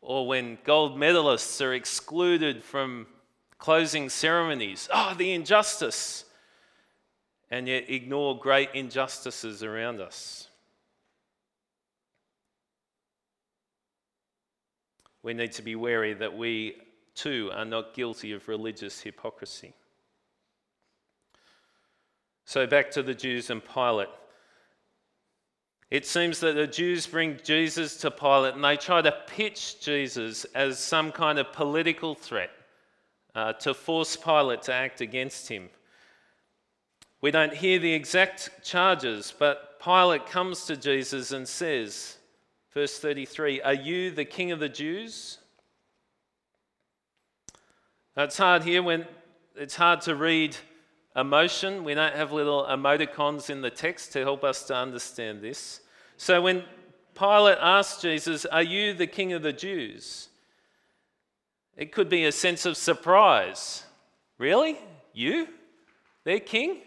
or 0.03 0.27
when 0.27 0.57
gold 0.65 0.97
medalists 0.97 1.65
are 1.65 1.73
excluded 1.73 2.63
from 2.63 3.07
closing 3.57 4.09
ceremonies. 4.09 4.89
Oh, 4.93 5.15
the 5.17 5.31
injustice! 5.31 6.25
And 7.49 7.67
yet 7.67 7.89
ignore 7.89 8.37
great 8.37 8.69
injustices 8.73 9.63
around 9.63 10.01
us. 10.01 10.49
We 15.21 15.33
need 15.33 15.53
to 15.53 15.61
be 15.61 15.75
wary 15.75 16.13
that 16.15 16.35
we 16.35 16.75
too 17.15 17.51
are 17.53 17.63
not 17.63 17.93
guilty 17.93 18.33
of 18.33 18.47
religious 18.49 18.99
hypocrisy. 18.99 19.73
So, 22.43 22.67
back 22.67 22.91
to 22.91 23.03
the 23.03 23.13
Jews 23.13 23.49
and 23.49 23.63
Pilate. 23.63 24.09
It 25.93 26.07
seems 26.07 26.39
that 26.39 26.55
the 26.55 26.65
Jews 26.65 27.05
bring 27.05 27.39
Jesus 27.43 27.97
to 27.97 28.09
Pilate 28.09 28.55
and 28.55 28.63
they 28.63 28.77
try 28.77 29.03
to 29.03 29.15
pitch 29.27 29.79
Jesus 29.79 30.43
as 30.55 30.79
some 30.79 31.11
kind 31.11 31.37
of 31.37 31.53
political 31.53 32.15
threat 32.15 32.49
uh, 33.35 33.53
to 33.53 33.75
force 33.75 34.17
Pilate 34.17 34.63
to 34.63 34.73
act 34.73 35.01
against 35.01 35.49
him. 35.49 35.69
We 37.21 37.29
don't 37.29 37.53
hear 37.53 37.77
the 37.77 37.93
exact 37.93 38.63
charges, 38.63 39.35
but 39.37 39.79
Pilate 39.79 40.25
comes 40.25 40.65
to 40.65 40.75
Jesus 40.75 41.31
and 41.31 41.47
says, 41.47 42.17
verse 42.73 42.97
33, 42.97 43.61
Are 43.61 43.75
you 43.75 44.09
the 44.09 44.25
king 44.25 44.51
of 44.51 44.57
the 44.57 44.69
Jews? 44.69 45.37
Now, 48.17 48.23
it's 48.23 48.39
hard 48.39 48.63
here 48.63 48.81
when 48.81 49.05
it's 49.55 49.75
hard 49.75 50.01
to 50.01 50.15
read 50.15 50.57
emotion. 51.15 51.83
We 51.83 51.93
don't 51.93 52.15
have 52.15 52.31
little 52.31 52.63
emoticons 52.63 53.51
in 53.51 53.61
the 53.61 53.69
text 53.69 54.11
to 54.13 54.21
help 54.21 54.43
us 54.43 54.63
to 54.63 54.75
understand 54.75 55.43
this. 55.43 55.81
So 56.17 56.41
when 56.41 56.63
Pilate 57.15 57.57
asked 57.61 58.01
Jesus, 58.01 58.45
Are 58.45 58.63
you 58.63 58.93
the 58.93 59.07
king 59.07 59.33
of 59.33 59.43
the 59.43 59.53
Jews? 59.53 60.29
It 61.75 61.91
could 61.91 62.09
be 62.09 62.25
a 62.25 62.31
sense 62.31 62.65
of 62.65 62.77
surprise. 62.77 63.83
Really? 64.37 64.77
You? 65.13 65.47
Their 66.23 66.39
king? 66.39 66.81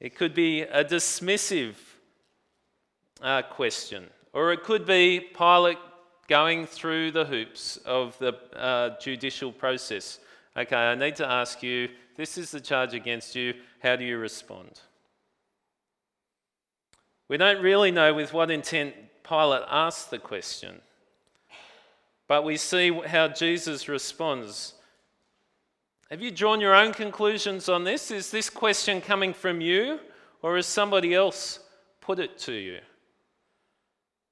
It 0.00 0.16
could 0.16 0.34
be 0.34 0.62
a 0.62 0.84
dismissive 0.84 1.74
uh, 3.22 3.42
question, 3.42 4.10
or 4.32 4.52
it 4.52 4.62
could 4.62 4.84
be 4.84 5.20
Pilate 5.20 5.78
going 6.28 6.66
through 6.66 7.12
the 7.12 7.24
hoops 7.24 7.76
of 7.78 8.18
the 8.18 8.34
uh, 8.54 8.98
judicial 8.98 9.52
process. 9.52 10.18
Okay, 10.56 10.76
I 10.76 10.94
need 10.94 11.16
to 11.16 11.26
ask 11.26 11.62
you 11.62 11.88
this 12.16 12.36
is 12.38 12.50
the 12.50 12.60
charge 12.60 12.94
against 12.94 13.34
you. 13.34 13.54
How 13.82 13.96
do 13.96 14.04
you 14.04 14.18
respond? 14.18 14.80
We 17.28 17.36
don't 17.38 17.62
really 17.62 17.90
know 17.90 18.12
with 18.12 18.32
what 18.32 18.50
intent 18.50 18.94
Pilate 19.26 19.62
asked 19.68 20.10
the 20.10 20.18
question, 20.18 20.80
but 22.28 22.44
we 22.44 22.58
see 22.58 22.90
how 22.90 23.28
Jesus 23.28 23.88
responds. 23.88 24.74
Have 26.10 26.20
you 26.20 26.30
drawn 26.30 26.60
your 26.60 26.74
own 26.74 26.92
conclusions 26.92 27.68
on 27.68 27.84
this? 27.84 28.10
Is 28.10 28.30
this 28.30 28.50
question 28.50 29.00
coming 29.00 29.32
from 29.32 29.62
you, 29.62 30.00
or 30.42 30.56
has 30.56 30.66
somebody 30.66 31.14
else 31.14 31.60
put 32.02 32.18
it 32.18 32.38
to 32.40 32.52
you? 32.52 32.80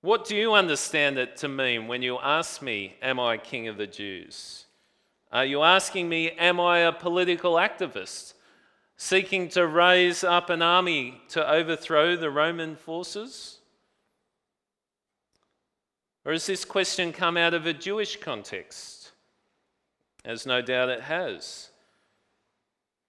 What 0.03 0.27
do 0.27 0.37
you 0.37 0.53
understand 0.53 1.17
it 1.17 1.37
to 1.39 1.49
mean 1.49 1.89
when 1.89 2.03
you 2.03 2.19
ask 2.19 2.61
me, 2.61 2.97
Am 3.01 3.19
I 3.19 3.39
King 3.39 3.69
of 3.69 3.79
the 3.79 3.87
Jews? 3.87 4.67
Are 5.33 5.47
you 5.47 5.63
asking 5.63 6.09
me, 6.09 6.33
Am 6.33 6.61
I 6.61 6.81
a 6.81 6.93
political 6.93 7.55
activist 7.55 8.35
seeking 9.03 9.49
to 9.49 9.67
raise 9.67 10.23
up 10.23 10.49
an 10.49 10.63
army 10.63 11.21
to 11.29 11.51
overthrow 11.51 12.15
the 12.15 12.31
Roman 12.31 12.77
forces? 12.77 13.59
Or 16.25 16.31
has 16.31 16.47
this 16.47 16.65
question 16.65 17.13
come 17.13 17.37
out 17.37 17.53
of 17.53 17.67
a 17.67 17.73
Jewish 17.73 18.21
context? 18.21 19.11
As 20.25 20.47
no 20.47 20.63
doubt 20.63 20.89
it 20.89 21.01
has. 21.01 21.71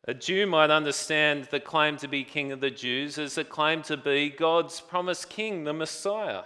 A 0.08 0.16
Jew 0.16 0.48
might 0.48 0.72
understand 0.72 1.48
the 1.52 1.60
claim 1.60 1.98
to 1.98 2.08
be 2.08 2.24
king 2.24 2.52
of 2.52 2.60
the 2.60 2.72
Jews 2.72 3.20
as 3.20 3.38
a 3.38 3.44
claim 3.44 3.84
to 3.84 3.96
be 3.96 4.32
God's 4.32 4.82
promised 4.82 5.30
king, 5.30 5.64
the 5.64 5.74
Messiah. 5.74 6.42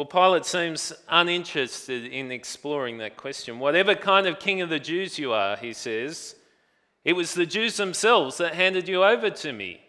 Well, 0.00 0.06
Pilate 0.06 0.46
seems 0.46 0.94
uninterested 1.10 2.06
in 2.06 2.32
exploring 2.32 2.96
that 2.96 3.18
question. 3.18 3.58
Whatever 3.58 3.94
kind 3.94 4.26
of 4.26 4.38
king 4.38 4.62
of 4.62 4.70
the 4.70 4.80
Jews 4.80 5.18
you 5.18 5.34
are, 5.34 5.58
he 5.58 5.74
says, 5.74 6.36
it 7.04 7.12
was 7.12 7.34
the 7.34 7.44
Jews 7.44 7.76
themselves 7.76 8.38
that 8.38 8.54
handed 8.54 8.88
you 8.88 9.04
over 9.04 9.28
to 9.28 9.52
me, 9.52 9.82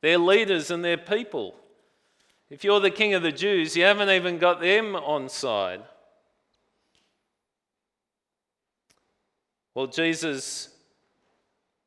their 0.00 0.18
leaders 0.18 0.72
and 0.72 0.84
their 0.84 0.96
people. 0.96 1.54
If 2.50 2.64
you're 2.64 2.80
the 2.80 2.90
king 2.90 3.14
of 3.14 3.22
the 3.22 3.30
Jews, 3.30 3.76
you 3.76 3.84
haven't 3.84 4.10
even 4.10 4.38
got 4.38 4.60
them 4.60 4.96
on 4.96 5.28
side. 5.28 5.82
Well, 9.72 9.86
Jesus 9.86 10.70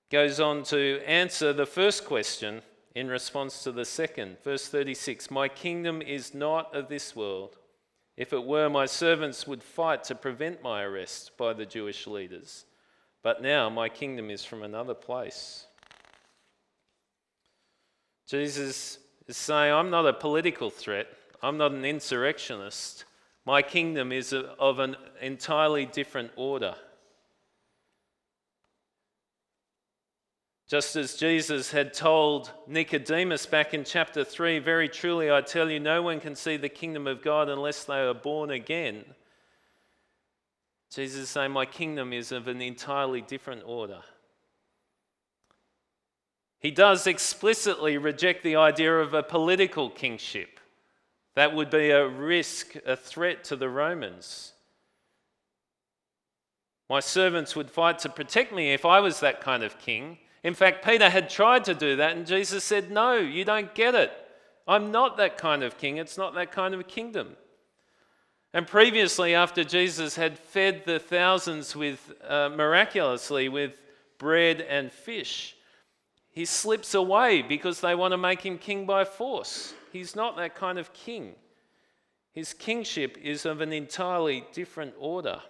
goes 0.10 0.40
on 0.40 0.64
to 0.64 1.02
answer 1.06 1.52
the 1.52 1.66
first 1.66 2.06
question 2.06 2.62
in 2.98 3.10
response 3.10 3.62
to 3.62 3.72
the 3.72 3.86
second. 3.86 4.38
Verse 4.44 4.68
36 4.68 5.30
My 5.30 5.48
kingdom 5.48 6.02
is 6.02 6.34
not 6.34 6.76
of 6.76 6.90
this 6.90 7.16
world. 7.16 7.56
If 8.18 8.34
it 8.34 8.44
were, 8.44 8.70
my 8.70 8.88
servants 8.88 9.46
would 9.46 9.62
fight 9.62 10.04
to 10.06 10.16
prevent 10.16 10.64
my 10.64 10.82
arrest 10.82 11.38
by 11.38 11.54
the 11.54 11.68
Jewish 11.68 12.08
leaders. 12.08 12.66
But 13.22 13.44
now 13.44 13.70
my 13.70 13.88
kingdom 13.88 14.32
is 14.32 14.44
from 14.44 14.64
another 14.64 14.96
place. 14.96 15.68
Jesus 18.28 18.98
is 19.28 19.38
saying, 19.38 19.72
I'm 19.72 19.92
not 19.92 20.08
a 20.08 20.14
political 20.14 20.72
threat, 20.72 21.08
I'm 21.44 21.58
not 21.58 21.74
an 21.74 21.86
insurrectionist. 21.86 23.06
My 23.46 23.62
kingdom 23.62 24.12
is 24.12 24.34
of 24.34 24.80
an 24.80 24.96
entirely 25.22 25.86
different 25.86 26.32
order. 26.36 26.74
Just 30.68 30.98
as 30.98 31.16
Jesus 31.16 31.72
had 31.72 31.94
told 31.94 32.52
Nicodemus 32.68 33.46
back 33.46 33.74
in 33.74 33.86
chapter 33.86 34.26
3, 34.26 34.60
very 34.60 34.90
truly 34.90 35.32
I 35.32 35.40
tell 35.40 35.72
you, 35.72 35.80
no 35.80 36.02
one 36.02 36.20
can 36.20 36.36
see 36.36 36.58
the 36.58 36.68
kingdom 36.68 37.08
of 37.08 37.24
God 37.24 37.48
unless 37.48 37.86
they 37.86 38.00
are 38.02 38.14
born 38.14 38.50
again. 38.50 39.06
Jesus 40.94 41.22
is 41.22 41.30
saying, 41.30 41.52
My 41.52 41.66
kingdom 41.66 42.12
is 42.12 42.34
of 42.34 42.50
an 42.50 42.62
entirely 42.62 43.22
different 43.22 43.64
order. 43.66 44.02
He 46.60 46.72
does 46.72 47.08
explicitly 47.08 47.98
reject 47.98 48.44
the 48.44 48.58
idea 48.58 48.94
of 48.94 49.14
a 49.14 49.24
political 49.24 49.90
kingship. 49.90 50.60
That 51.36 51.56
would 51.56 51.70
be 51.70 51.92
a 51.92 52.08
risk, 52.08 52.76
a 52.86 52.98
threat 52.98 53.46
to 53.46 53.56
the 53.56 53.70
Romans. 53.70 54.54
My 56.90 57.00
servants 57.00 57.56
would 57.56 57.70
fight 57.70 58.00
to 58.00 58.10
protect 58.10 58.52
me 58.52 58.74
if 58.74 58.84
I 58.84 59.00
was 59.00 59.22
that 59.22 59.40
kind 59.40 59.64
of 59.64 59.80
king. 59.80 60.18
In 60.44 60.54
fact, 60.54 60.86
Peter 60.86 61.10
had 61.10 61.30
tried 61.30 61.66
to 61.66 61.74
do 61.74 61.96
that, 61.98 62.16
and 62.16 62.26
Jesus 62.26 62.64
said, 62.64 62.92
No, 62.92 63.16
you 63.16 63.44
don't 63.44 63.74
get 63.74 63.96
it. 63.96 64.12
I'm 64.68 64.92
not 64.92 65.18
that 65.18 65.38
kind 65.38 65.64
of 65.64 65.78
king. 65.78 65.98
It's 65.98 66.18
not 66.18 66.36
that 66.36 66.52
kind 66.52 66.74
of 66.74 66.80
a 66.80 66.84
kingdom. 66.84 67.36
And 68.54 68.68
previously, 68.68 69.36
after 69.36 69.64
Jesus 69.64 70.16
had 70.16 70.38
fed 70.38 70.84
the 70.86 71.00
thousands 71.00 71.76
with 71.76 72.14
uh, 72.28 72.50
miraculously 72.50 73.50
with 73.50 73.82
bread 74.18 74.62
and 74.62 74.92
fish, 74.92 75.56
he 76.32 76.46
slips 76.46 76.94
away 76.94 77.42
because 77.42 77.82
they 77.82 77.96
want 77.96 78.12
to 78.12 78.18
make 78.18 78.42
him 78.42 78.58
king 78.58 78.86
by 78.86 79.06
force. 79.06 79.74
He's 79.92 80.16
not 80.16 80.38
that 80.38 80.56
kind 80.56 80.78
of 80.78 80.94
king. 80.94 81.34
His 82.32 82.54
kingship 82.54 83.18
is 83.22 83.46
of 83.46 83.62
an 83.62 83.74
entirely 83.74 84.46
different 84.54 84.94
order. 85.00 85.42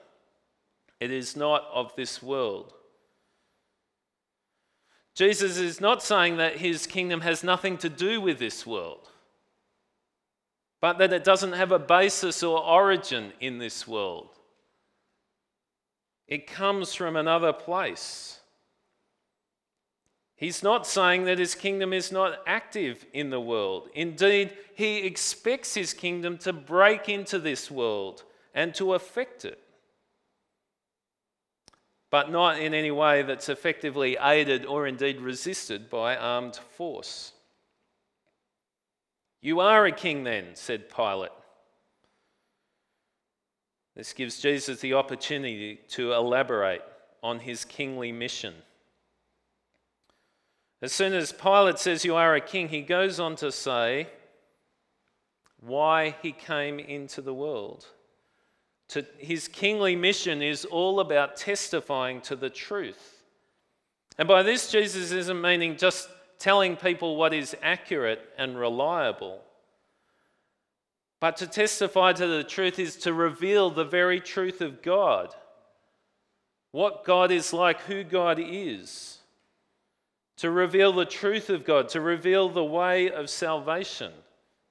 It 1.00 1.12
is 1.12 1.36
not 1.36 1.65
of 1.73 1.95
this 1.95 2.23
world. 2.23 2.73
Jesus 5.17 5.58
is 5.58 5.82
not 5.82 6.03
saying 6.03 6.38
that 6.38 6.58
his 6.58 6.86
kingdom 6.86 7.21
has 7.21 7.43
nothing 7.43 7.80
to 7.80 7.89
do 7.89 8.21
with 8.21 8.38
this 8.38 8.67
world, 8.67 9.10
but 10.80 10.99
that 10.99 11.12
it 11.12 11.23
doesn't 11.23 11.53
have 11.53 11.71
a 11.71 11.80
basis 11.80 12.43
or 12.43 12.63
origin 12.63 13.34
in 13.39 13.58
this 13.58 13.88
world. 13.88 14.30
It 16.27 16.45
comes 16.45 16.93
from 16.93 17.15
another 17.15 17.51
place. 17.51 18.41
He's 20.36 20.62
not 20.62 20.86
saying 20.86 21.25
that 21.25 21.39
his 21.39 21.56
kingdom 21.56 21.93
is 21.93 22.12
not 22.12 22.43
active 22.45 23.03
in 23.12 23.32
the 23.32 23.41
world. 23.41 23.89
Indeed, 23.95 24.56
he 24.75 24.97
expects 24.97 25.73
his 25.73 25.95
kingdom 25.95 26.38
to 26.39 26.53
break 26.53 27.10
into 27.10 27.39
this 27.39 27.71
world 27.71 28.23
and 28.53 28.71
to 28.75 28.93
affect 28.93 29.45
it 29.45 29.63
but 32.10 32.32
not 32.32 32.60
in 32.60 32.74
any 32.74 32.91
way 32.91 33.22
that's 33.22 33.50
effectively 33.50 34.17
aided 34.22 34.65
or 34.65 34.88
indeed 34.88 35.20
resisted 35.20 35.89
by 35.89 36.15
armed 36.15 36.56
force. 36.56 37.34
You 39.41 39.60
are 39.60 39.86
a 39.86 39.91
king 39.91 40.24
then, 40.24 40.48
said 40.54 40.89
Pilate. 40.89 41.32
This 43.96 44.13
gives 44.13 44.39
Jesus 44.39 44.80
the 44.80 44.93
opportunity 44.93 45.80
to 45.89 46.13
elaborate 46.13 46.84
on 47.24 47.39
his 47.39 47.65
kingly 47.65 48.12
mission. 48.12 48.54
As 50.82 50.93
soon 50.93 51.13
as 51.13 51.32
Pilate 51.32 51.80
says 51.80 52.06
you 52.06 52.15
are 52.15 52.36
a 52.36 52.41
king, 52.41 52.70
he 52.70 52.82
goes 52.82 53.20
on 53.20 53.36
to 53.38 53.52
say 53.52 54.08
why 55.60 56.15
he 56.22 56.32
came 56.32 56.80
into 56.80 57.22
the 57.22 57.34
world. 57.34 57.88
To, 58.89 59.06
his 59.17 59.47
kingly 59.47 59.95
mission 59.95 60.41
is 60.41 60.63
all 60.63 61.00
about 61.00 61.36
testifying 61.36 62.21
to 62.21 62.36
the 62.36 62.50
truth. 62.50 63.21
And 64.17 64.28
by 64.28 64.43
this, 64.43 64.71
Jesus 64.71 65.12
isn't 65.12 65.41
meaning 65.41 65.78
just 65.78 66.10
telling 66.39 66.76
people 66.78 67.15
what 67.15 67.34
is 67.34 67.56
accurate 67.62 68.21
and 68.38 68.58
reliable. 68.58 69.41
But 71.19 71.38
to 71.38 71.47
testify 71.47 72.13
to 72.13 72.28
the 72.28 72.43
truth 72.43 72.80
is 72.80 72.95
to 72.97 73.13
reveal 73.13 73.69
the 73.69 73.84
very 73.84 74.21
truth 74.21 74.62
of 74.62 74.82
God. 74.82 75.34
What 76.71 77.04
God 77.04 77.32
is 77.32 77.54
like, 77.54 77.82
who 77.82 78.04
God 78.04 78.39
is. 78.39 79.17
To 80.38 80.52
reveal 80.52 80.93
the 80.93 81.06
truth 81.06 81.50
of 81.50 81.65
God, 81.65 81.89
to 81.89 82.02
reveal 82.02 82.47
the 82.47 82.63
way 82.63 83.10
of 83.10 83.30
salvation, 83.30 84.13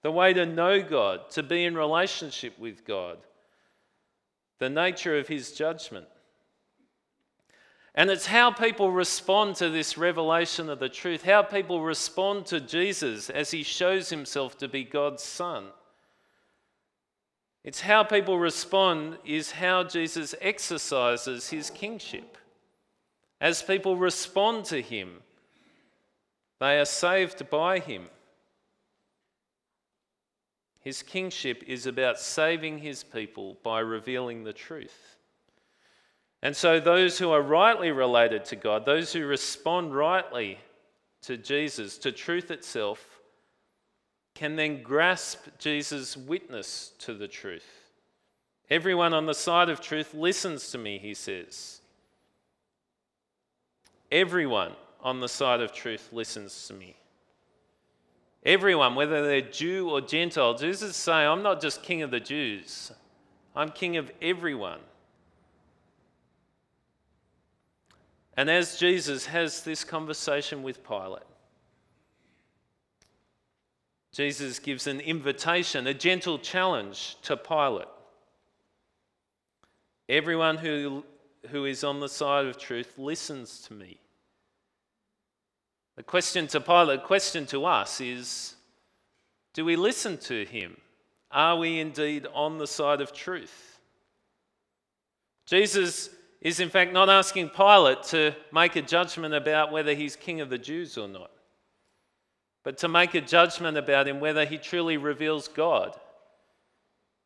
the 0.02 0.12
way 0.12 0.33
to 0.33 0.46
know 0.46 0.81
God, 0.81 1.29
to 1.31 1.42
be 1.42 1.64
in 1.64 1.74
relationship 1.74 2.57
with 2.59 2.85
God 2.85 3.18
the 4.58 4.70
nature 4.70 5.18
of 5.18 5.28
his 5.28 5.52
judgment. 5.52 6.06
And 7.94 8.10
it's 8.10 8.26
how 8.26 8.50
people 8.50 8.92
respond 8.92 9.56
to 9.56 9.70
this 9.70 9.96
revelation 9.96 10.68
of 10.68 10.78
the 10.78 10.88
truth, 10.88 11.24
how 11.24 11.42
people 11.42 11.82
respond 11.82 12.44
to 12.46 12.60
Jesus 12.60 13.30
as 13.30 13.50
he 13.50 13.62
shows 13.62 14.10
himself 14.10 14.58
to 14.58 14.68
be 14.68 14.84
God's 14.84 15.22
Son. 15.22 15.68
It's 17.64 17.80
how 17.80 18.04
people 18.04 18.38
respond, 18.38 19.16
is 19.24 19.50
how 19.52 19.82
Jesus 19.82 20.34
exercises 20.40 21.48
his 21.48 21.70
kingship. 21.70 22.36
As 23.40 23.62
people 23.62 23.96
respond 23.96 24.66
to 24.66 24.80
him, 24.80 25.22
They 26.60 26.78
are 26.78 26.84
saved 26.84 27.50
by 27.50 27.80
him. 27.80 28.08
His 30.87 31.03
kingship 31.03 31.64
is 31.66 31.88
about 31.88 32.16
saving 32.16 32.79
his 32.79 33.03
people 33.03 33.57
by 33.64 33.81
revealing 33.81 34.44
the 34.44 34.53
truth. 34.53 35.16
And 36.44 36.55
so, 36.55 36.79
those 36.79 37.18
who 37.18 37.33
are 37.33 37.42
rightly 37.42 37.90
related 37.90 38.44
to 38.44 38.55
God, 38.55 38.87
those 38.87 39.12
who 39.12 39.27
respond 39.27 39.96
rightly 39.96 40.61
to 41.22 41.37
Jesus, 41.37 41.99
to 41.99 42.12
truth 42.12 42.53
itself, 42.53 43.18
can 44.37 44.55
then 44.55 44.81
grasp 44.81 45.49
Jesus' 45.59 46.16
witness 46.16 46.92
to 47.01 47.14
the 47.14 47.27
truth. 47.27 47.90
Everyone 48.70 49.12
on 49.12 49.27
the 49.27 49.35
side 49.35 49.68
of 49.68 49.81
truth 49.81 50.14
listens 50.14 50.70
to 50.70 50.79
me, 50.79 50.99
he 50.99 51.14
says. 51.14 51.81
Everyone 54.12 54.77
on 55.01 55.18
the 55.18 55.29
side 55.29 55.61
of 55.61 55.72
truth 55.72 56.11
listens 56.12 56.68
to 56.68 56.75
me. 56.75 56.94
Everyone, 58.46 58.94
whether 58.94 59.26
they're 59.26 59.40
Jew 59.40 59.90
or 59.90 60.00
Gentile, 60.00 60.54
Jesus 60.54 60.90
is 60.90 60.96
saying, 60.96 61.26
I'm 61.28 61.42
not 61.42 61.61
just 61.61 61.82
king 61.82 62.02
of 62.02 62.12
the 62.12 62.20
Jews, 62.20 62.92
I'm 63.56 63.70
king 63.70 63.96
of 63.96 64.11
everyone. 64.22 64.78
And 68.37 68.48
as 68.48 68.78
Jesus 68.78 69.26
has 69.26 69.64
this 69.64 69.82
conversation 69.82 70.62
with 70.62 70.87
Pilate, 70.87 71.24
Jesus 74.12 74.61
gives 74.61 74.87
an 74.87 75.00
invitation, 75.00 75.88
a 75.88 75.94
gentle 75.94 76.38
challenge 76.38 77.16
to 77.22 77.37
Pilate. 77.37 77.88
Everyone 80.09 80.56
who, 80.56 81.04
who 81.48 81.64
is 81.64 81.82
on 81.82 81.98
the 81.98 82.09
side 82.09 82.46
of 82.46 82.59
truth 82.59 82.96
listens 82.96 83.62
to 83.62 83.74
me. 83.74 83.98
The 85.96 86.02
question 86.02 86.46
to 86.48 86.61
Pilate, 86.61 87.00
the 87.00 87.06
question 87.06 87.46
to 87.46 87.64
us 87.64 88.00
is 88.00 88.54
do 89.54 89.64
we 89.64 89.76
listen 89.76 90.18
to 90.18 90.44
him? 90.44 90.76
Are 91.30 91.56
we 91.56 91.80
indeed 91.80 92.26
on 92.35 92.59
the 92.59 92.66
side 92.66 93.00
of 93.00 93.12
truth? 93.12 93.80
Jesus 95.46 96.11
is, 96.42 96.61
in 96.61 96.68
fact, 96.68 96.92
not 96.92 97.09
asking 97.09 97.48
Pilate 97.50 98.02
to 98.04 98.35
make 98.52 98.76
a 98.76 98.82
judgment 98.82 99.32
about 99.32 99.72
whether 99.72 99.94
he's 99.94 100.14
king 100.14 100.40
of 100.40 100.50
the 100.50 100.59
Jews 100.59 100.98
or 100.98 101.09
not, 101.09 101.30
but 102.62 102.78
to 102.78 102.88
make 102.88 103.14
a 103.14 103.20
judgment 103.20 103.78
about 103.78 104.06
him 104.06 104.20
whether 104.20 104.44
he 104.44 104.59
truly 104.59 104.98
reveals 104.98 105.48
God. 105.48 105.98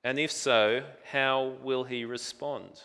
And 0.05 0.19
if 0.19 0.31
so, 0.31 0.85
how 1.11 1.57
will 1.63 1.85
he 1.85 2.05
respond? 2.05 2.81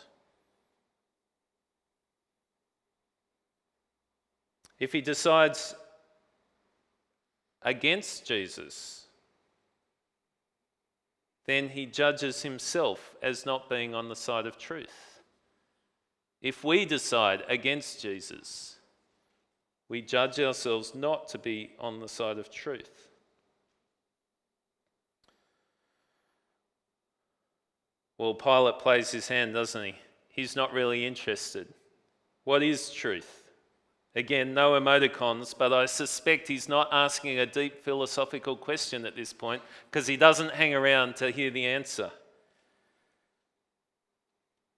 If 4.79 4.91
he 4.91 5.01
decides 5.01 5.73
against 7.61 8.25
Jesus, 8.25 9.07
then 11.45 11.69
he 11.69 11.85
judges 11.85 12.41
himself 12.41 13.15
as 13.21 13.45
not 13.45 13.69
being 13.69 13.93
on 13.93 14.09
the 14.09 14.15
side 14.15 14.45
of 14.45 14.57
truth. 14.57 15.21
If 16.41 16.63
we 16.63 16.85
decide 16.85 17.43
against 17.47 18.01
Jesus, 18.01 18.77
we 19.87 20.01
judge 20.01 20.39
ourselves 20.39 20.93
not 20.95 21.27
to 21.29 21.37
be 21.37 21.71
on 21.79 21.99
the 21.99 22.07
side 22.07 22.37
of 22.37 22.49
truth. 22.49 23.09
Well, 28.17 28.33
Pilate 28.33 28.79
plays 28.79 29.11
his 29.11 29.27
hand, 29.27 29.53
doesn't 29.53 29.83
he? 29.83 29.95
He's 30.29 30.55
not 30.55 30.73
really 30.73 31.05
interested. 31.05 31.67
What 32.43 32.63
is 32.63 32.91
truth? 32.91 33.44
Again, 34.15 34.53
no 34.53 34.79
emoticons, 34.79 35.53
but 35.57 35.73
I 35.73 35.87
suspect 35.87 36.47
he's 36.47 36.69
not 36.69 36.87
asking 36.91 37.39
a 37.39 37.45
deep 37.45 37.83
philosophical 37.83 38.55
question 38.55 39.05
at 39.05 39.15
this 39.15 39.33
point 39.33 39.61
because 39.91 40.07
he 40.07 40.15
doesn't 40.15 40.53
hang 40.53 40.73
around 40.73 41.17
to 41.17 41.31
hear 41.31 41.51
the 41.51 41.65
answer. 41.65 42.11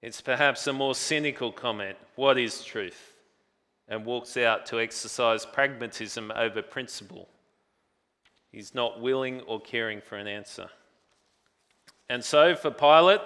It's 0.02 0.21
perhaps 0.21 0.65
a 0.65 0.73
more 0.73 0.95
cynical 0.95 1.52
comment 1.52 1.97
what 2.15 2.38
is 2.38 2.63
truth? 2.63 3.13
and 3.88 4.06
walks 4.06 4.36
out 4.38 4.65
to 4.67 4.80
exercise 4.80 5.45
pragmatism 5.45 6.32
over 6.36 6.62
principle. 6.62 7.28
He's 8.52 8.76
not 8.76 9.02
willing 9.02 9.41
or 9.41 9.62
caring 9.62 10.02
for 10.02 10.17
an 10.17 10.28
answer. 10.28 10.69
And 12.10 12.23
so, 12.23 12.56
for 12.56 12.71
Pilate, 12.71 13.21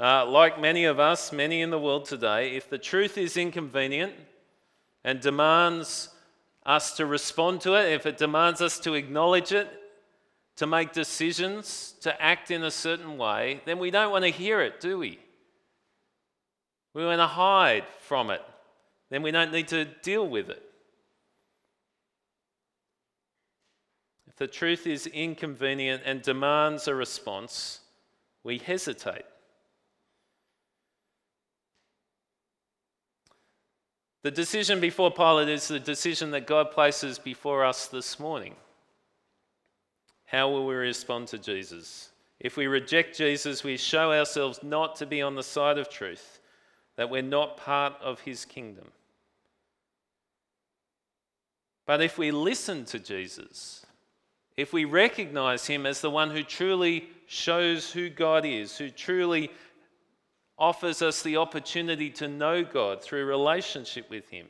uh, 0.00 0.26
like 0.26 0.60
many 0.60 0.84
of 0.84 1.00
us, 1.00 1.32
many 1.32 1.62
in 1.62 1.70
the 1.70 1.78
world 1.78 2.04
today, 2.04 2.56
if 2.56 2.68
the 2.68 2.78
truth 2.78 3.18
is 3.18 3.36
inconvenient, 3.36 4.12
and 5.08 5.20
demands 5.20 6.10
us 6.66 6.94
to 6.94 7.06
respond 7.06 7.62
to 7.62 7.72
it, 7.72 7.90
if 7.94 8.04
it 8.04 8.18
demands 8.18 8.60
us 8.60 8.78
to 8.78 8.92
acknowledge 8.92 9.52
it, 9.52 9.66
to 10.56 10.66
make 10.66 10.92
decisions, 10.92 11.94
to 12.02 12.22
act 12.22 12.50
in 12.50 12.62
a 12.62 12.70
certain 12.70 13.16
way, 13.16 13.62
then 13.64 13.78
we 13.78 13.90
don't 13.90 14.12
want 14.12 14.26
to 14.26 14.30
hear 14.30 14.60
it, 14.60 14.80
do 14.80 14.98
we? 14.98 15.18
We 16.92 17.06
want 17.06 17.20
to 17.20 17.26
hide 17.26 17.84
from 18.00 18.28
it. 18.28 18.42
Then 19.08 19.22
we 19.22 19.30
don't 19.30 19.50
need 19.50 19.68
to 19.68 19.86
deal 19.86 20.28
with 20.28 20.50
it. 20.50 20.62
If 24.26 24.36
the 24.36 24.46
truth 24.46 24.86
is 24.86 25.06
inconvenient 25.06 26.02
and 26.04 26.20
demands 26.20 26.86
a 26.86 26.94
response, 26.94 27.80
we 28.44 28.58
hesitate. 28.58 29.24
The 34.22 34.30
decision 34.30 34.80
before 34.80 35.10
Pilate 35.10 35.48
is 35.48 35.68
the 35.68 35.78
decision 35.78 36.32
that 36.32 36.46
God 36.46 36.72
places 36.72 37.18
before 37.18 37.64
us 37.64 37.86
this 37.86 38.18
morning. 38.18 38.54
How 40.26 40.50
will 40.50 40.66
we 40.66 40.74
respond 40.74 41.28
to 41.28 41.38
Jesus? 41.38 42.10
If 42.40 42.56
we 42.56 42.66
reject 42.66 43.16
Jesus, 43.16 43.64
we 43.64 43.76
show 43.76 44.12
ourselves 44.12 44.60
not 44.62 44.96
to 44.96 45.06
be 45.06 45.22
on 45.22 45.36
the 45.36 45.42
side 45.42 45.78
of 45.78 45.88
truth, 45.88 46.40
that 46.96 47.10
we're 47.10 47.22
not 47.22 47.56
part 47.56 47.94
of 48.02 48.20
his 48.20 48.44
kingdom. 48.44 48.88
But 51.86 52.02
if 52.02 52.18
we 52.18 52.30
listen 52.30 52.84
to 52.86 52.98
Jesus, 52.98 53.86
if 54.56 54.72
we 54.72 54.84
recognize 54.84 55.66
him 55.66 55.86
as 55.86 56.00
the 56.00 56.10
one 56.10 56.30
who 56.30 56.42
truly 56.42 57.08
shows 57.26 57.90
who 57.90 58.10
God 58.10 58.44
is, 58.44 58.76
who 58.76 58.90
truly 58.90 59.50
offers 60.58 61.02
us 61.02 61.22
the 61.22 61.36
opportunity 61.36 62.10
to 62.10 62.28
know 62.28 62.64
God 62.64 63.02
through 63.02 63.24
relationship 63.24 64.10
with 64.10 64.28
Him, 64.30 64.46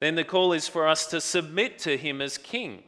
then 0.00 0.14
the 0.14 0.24
call 0.24 0.52
is 0.52 0.66
for 0.66 0.88
us 0.88 1.06
to 1.06 1.20
submit 1.20 1.78
to 1.80 1.96
Him 1.96 2.20
as 2.20 2.38
King. 2.38 2.82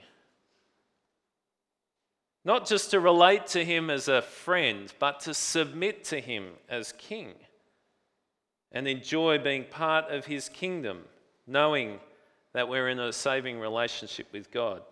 Not 2.45 2.67
just 2.67 2.91
to 2.91 3.01
relate 3.01 3.47
to 3.49 3.65
Him 3.65 3.91
as 3.91 4.09
a 4.09 4.23
friend, 4.23 4.93
but 4.99 5.21
to 5.21 5.35
submit 5.35 6.05
to 6.05 6.21
Him 6.21 6.49
as 6.69 6.93
King 6.93 7.35
and 8.73 8.89
enjoy 8.89 9.39
being 9.39 9.65
part 9.65 10.11
of 10.11 10.25
His 10.25 10.49
kingdom, 10.49 11.03
knowing 11.47 12.01
that 12.55 12.69
we're 12.69 12.89
in 12.89 12.99
a 12.99 13.13
saving 13.13 13.61
relationship 13.61 14.27
with 14.33 14.51
God. 14.51 14.83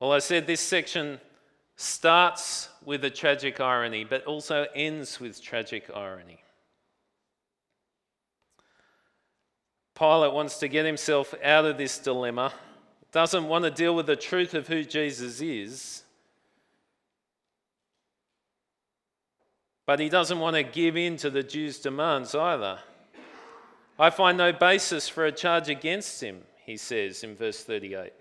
Well, 0.00 0.12
I 0.12 0.18
said 0.18 0.46
this 0.46 0.60
section 0.60 1.20
starts 1.80 2.68
with 2.84 3.04
a 3.04 3.10
tragic 3.10 3.60
irony, 3.60 4.02
but 4.02 4.24
also 4.24 4.66
ends 4.74 5.20
with 5.20 5.40
tragic 5.40 5.88
irony. 5.94 6.42
Pilate 9.96 10.32
wants 10.32 10.58
to 10.58 10.66
get 10.66 10.84
himself 10.84 11.34
out 11.42 11.64
of 11.64 11.78
this 11.78 11.96
dilemma, 12.00 12.52
doesn't 13.12 13.46
want 13.46 13.64
to 13.64 13.70
deal 13.70 13.94
with 13.94 14.06
the 14.06 14.16
truth 14.16 14.54
of 14.54 14.66
who 14.66 14.82
Jesus 14.82 15.40
is, 15.40 16.02
but 19.86 20.00
he 20.00 20.08
doesn't 20.08 20.40
want 20.40 20.56
to 20.56 20.64
give 20.64 20.96
in 20.96 21.16
to 21.18 21.30
the 21.30 21.44
Jews' 21.44 21.78
demands 21.78 22.34
either. 22.34 22.80
I 24.00 24.10
find 24.10 24.36
no 24.36 24.52
basis 24.52 25.08
for 25.08 25.26
a 25.26 25.32
charge 25.32 25.68
against 25.68 26.20
him, 26.20 26.40
he 26.66 26.76
says 26.76 27.22
in 27.22 27.36
verse 27.36 27.62
38. 27.62 28.12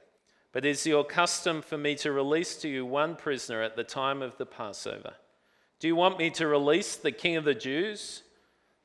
But 0.52 0.66
it 0.66 0.70
is 0.70 0.86
your 0.86 1.04
custom 1.04 1.62
for 1.62 1.78
me 1.78 1.96
to 1.96 2.12
release 2.12 2.56
to 2.58 2.70
you 2.70 2.86
one 2.86 3.16
prisoner 3.16 3.62
at 3.62 3.76
the 3.76 3.84
time 3.84 4.22
of 4.22 4.38
the 4.38 4.46
Passover. 4.46 5.14
Do 5.80 5.88
you 5.88 5.96
want 5.96 6.18
me 6.18 6.30
to 6.32 6.48
release 6.48 6.96
the 6.96 7.12
king 7.12 7.36
of 7.36 7.44
the 7.44 7.54
Jews? 7.54 8.24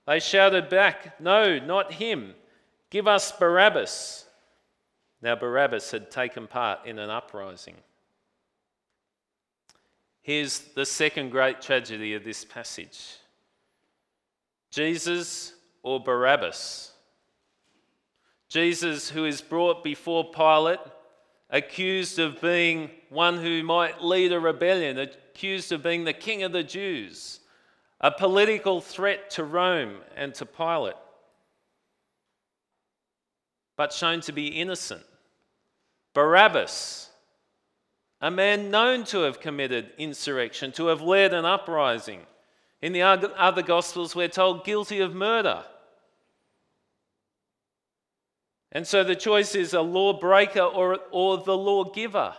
They 0.06 0.20
shouted 0.20 0.68
back, 0.68 1.20
No, 1.20 1.58
not 1.58 1.92
him. 1.92 2.34
Give 2.90 3.06
us 3.06 3.32
Barabbas. 3.32 4.26
Now, 5.22 5.36
Barabbas 5.36 5.90
had 5.92 6.10
taken 6.10 6.46
part 6.46 6.84
in 6.84 6.98
an 6.98 7.08
uprising. 7.08 7.76
Here's 10.20 10.58
the 10.58 10.84
second 10.84 11.30
great 11.30 11.60
tragedy 11.60 12.14
of 12.14 12.24
this 12.24 12.44
passage 12.44 13.18
Jesus 14.70 15.54
or 15.82 16.00
Barabbas? 16.00 16.92
Jesus, 18.48 19.08
who 19.08 19.24
is 19.24 19.40
brought 19.40 19.82
before 19.82 20.30
Pilate 20.30 20.80
accused 21.52 22.18
of 22.18 22.40
being 22.40 22.90
one 23.10 23.36
who 23.36 23.62
might 23.62 24.02
lead 24.02 24.32
a 24.32 24.40
rebellion, 24.40 24.98
accused 24.98 25.70
of 25.70 25.82
being 25.82 26.02
the 26.02 26.12
king 26.12 26.42
of 26.42 26.50
the 26.52 26.64
Jews, 26.64 27.40
a 28.00 28.10
political 28.10 28.80
threat 28.80 29.30
to 29.30 29.44
Rome 29.44 29.98
and 30.16 30.34
to 30.34 30.46
Pilate. 30.46 30.96
but 33.76 33.92
shown 33.92 34.20
to 34.20 34.32
be 34.32 34.46
innocent. 34.46 35.02
Barabbas, 36.14 37.10
a 38.20 38.30
man 38.30 38.70
known 38.70 39.02
to 39.04 39.22
have 39.22 39.40
committed 39.40 39.90
insurrection, 39.98 40.70
to 40.72 40.86
have 40.86 41.00
led 41.00 41.34
an 41.34 41.44
uprising. 41.44 42.20
In 42.80 42.92
the 42.92 43.02
other 43.02 43.62
Gospels, 43.62 44.14
we're 44.14 44.28
told 44.28 44.64
guilty 44.64 45.00
of 45.00 45.14
murder. 45.14 45.64
And 48.72 48.86
so 48.86 49.04
the 49.04 49.14
choice 49.14 49.54
is 49.54 49.74
a 49.74 49.82
lawbreaker 49.82 50.62
or, 50.62 50.98
or 51.10 51.36
the 51.36 51.56
lawgiver. 51.56 52.34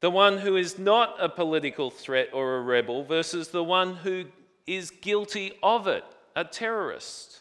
The 0.00 0.10
one 0.10 0.38
who 0.38 0.56
is 0.56 0.78
not 0.78 1.16
a 1.18 1.28
political 1.28 1.90
threat 1.90 2.30
or 2.32 2.56
a 2.56 2.62
rebel 2.62 3.04
versus 3.04 3.48
the 3.48 3.64
one 3.64 3.96
who 3.96 4.24
is 4.66 4.90
guilty 4.90 5.52
of 5.62 5.86
it, 5.86 6.04
a 6.34 6.44
terrorist. 6.44 7.40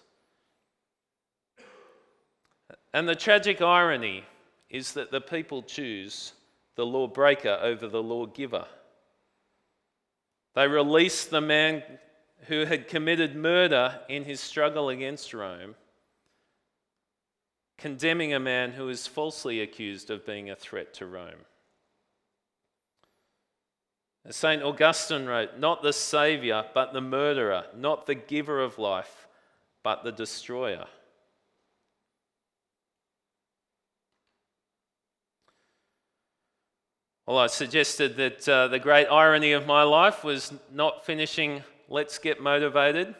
And 2.93 3.08
the 3.08 3.15
tragic 3.15 3.62
irony 3.62 4.24
is 4.69 4.93
that 4.93 5.12
the 5.12 5.22
people 5.22 5.63
choose 5.63 6.34
the 6.76 6.86
lawbreaker 6.86 7.58
over 7.62 7.88
the 7.88 8.04
lawgiver. 8.04 8.65
They 10.56 10.67
release 10.67 11.26
the 11.26 11.41
man 11.41 11.84
who 12.47 12.65
had 12.65 12.88
committed 12.88 13.36
murder 13.36 13.99
in 14.10 14.23
his 14.25 14.39
struggle 14.39 14.89
against 14.89 15.34
Rome, 15.34 15.75
condemning 17.77 18.34
a 18.34 18.39
man 18.39 18.71
who 18.71 18.86
was 18.86 19.08
falsely 19.08 19.62
accused 19.62 20.10
of 20.10 20.25
being 20.25 20.49
a 20.49 20.56
threat 20.56 20.93
to 20.95 21.06
Rome. 21.06 21.45
As 24.25 24.36
St. 24.38 24.63
Augustine 24.63 25.25
wrote, 25.25 25.60
not 25.60 25.84
the 25.84 25.91
Saviour, 25.91 26.65
but 26.73 26.93
the 26.93 27.01
murderer, 27.01 27.65
not 27.75 28.06
the 28.06 28.15
giver 28.15 28.62
of 28.62 28.79
life, 28.79 29.27
but 29.84 30.03
the 30.03 30.12
destroyer. 30.13 30.86
Well, 37.25 37.38
I 37.38 37.47
suggested 37.47 38.17
that 38.17 38.49
uh, 38.49 38.67
the 38.67 38.79
great 38.79 39.08
irony 39.08 39.53
of 39.53 39.65
my 39.65 39.84
life 39.84 40.25
was 40.25 40.53
not 40.71 41.06
finishing 41.06 41.63
Let's 41.93 42.17
Get 42.17 42.41
Motivated. 42.41 43.13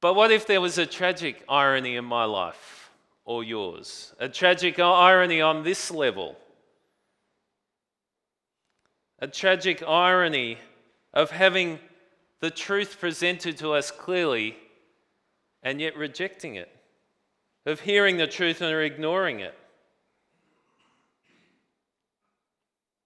But 0.00 0.14
what 0.14 0.30
if 0.30 0.46
there 0.46 0.60
was 0.60 0.78
a 0.78 0.86
tragic 0.86 1.42
irony 1.48 1.96
in 1.96 2.04
my 2.04 2.22
life 2.22 2.92
or 3.24 3.42
yours? 3.42 4.14
A 4.20 4.28
tragic 4.28 4.78
irony 4.78 5.40
on 5.40 5.64
this 5.64 5.90
level? 5.90 6.36
A 9.18 9.26
tragic 9.26 9.82
irony 9.82 10.58
of 11.12 11.32
having 11.32 11.80
the 12.38 12.52
truth 12.52 13.00
presented 13.00 13.56
to 13.58 13.72
us 13.72 13.90
clearly 13.90 14.56
and 15.64 15.80
yet 15.80 15.96
rejecting 15.96 16.54
it, 16.54 16.70
of 17.66 17.80
hearing 17.80 18.18
the 18.18 18.28
truth 18.28 18.60
and 18.60 18.72
ignoring 18.80 19.40
it. 19.40 19.58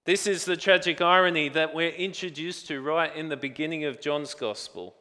This 0.05 0.27
is 0.27 0.45
the 0.45 0.57
tragic 0.57 1.03
irony 1.03 1.51
that 1.51 1.75
we're 1.75 1.91
introduced 1.91 2.67
to 2.69 2.81
right 2.81 3.15
in 3.15 3.29
the 3.29 3.37
beginning 3.37 3.85
of 3.85 4.01
John's 4.01 4.33
Gospel, 4.33 4.95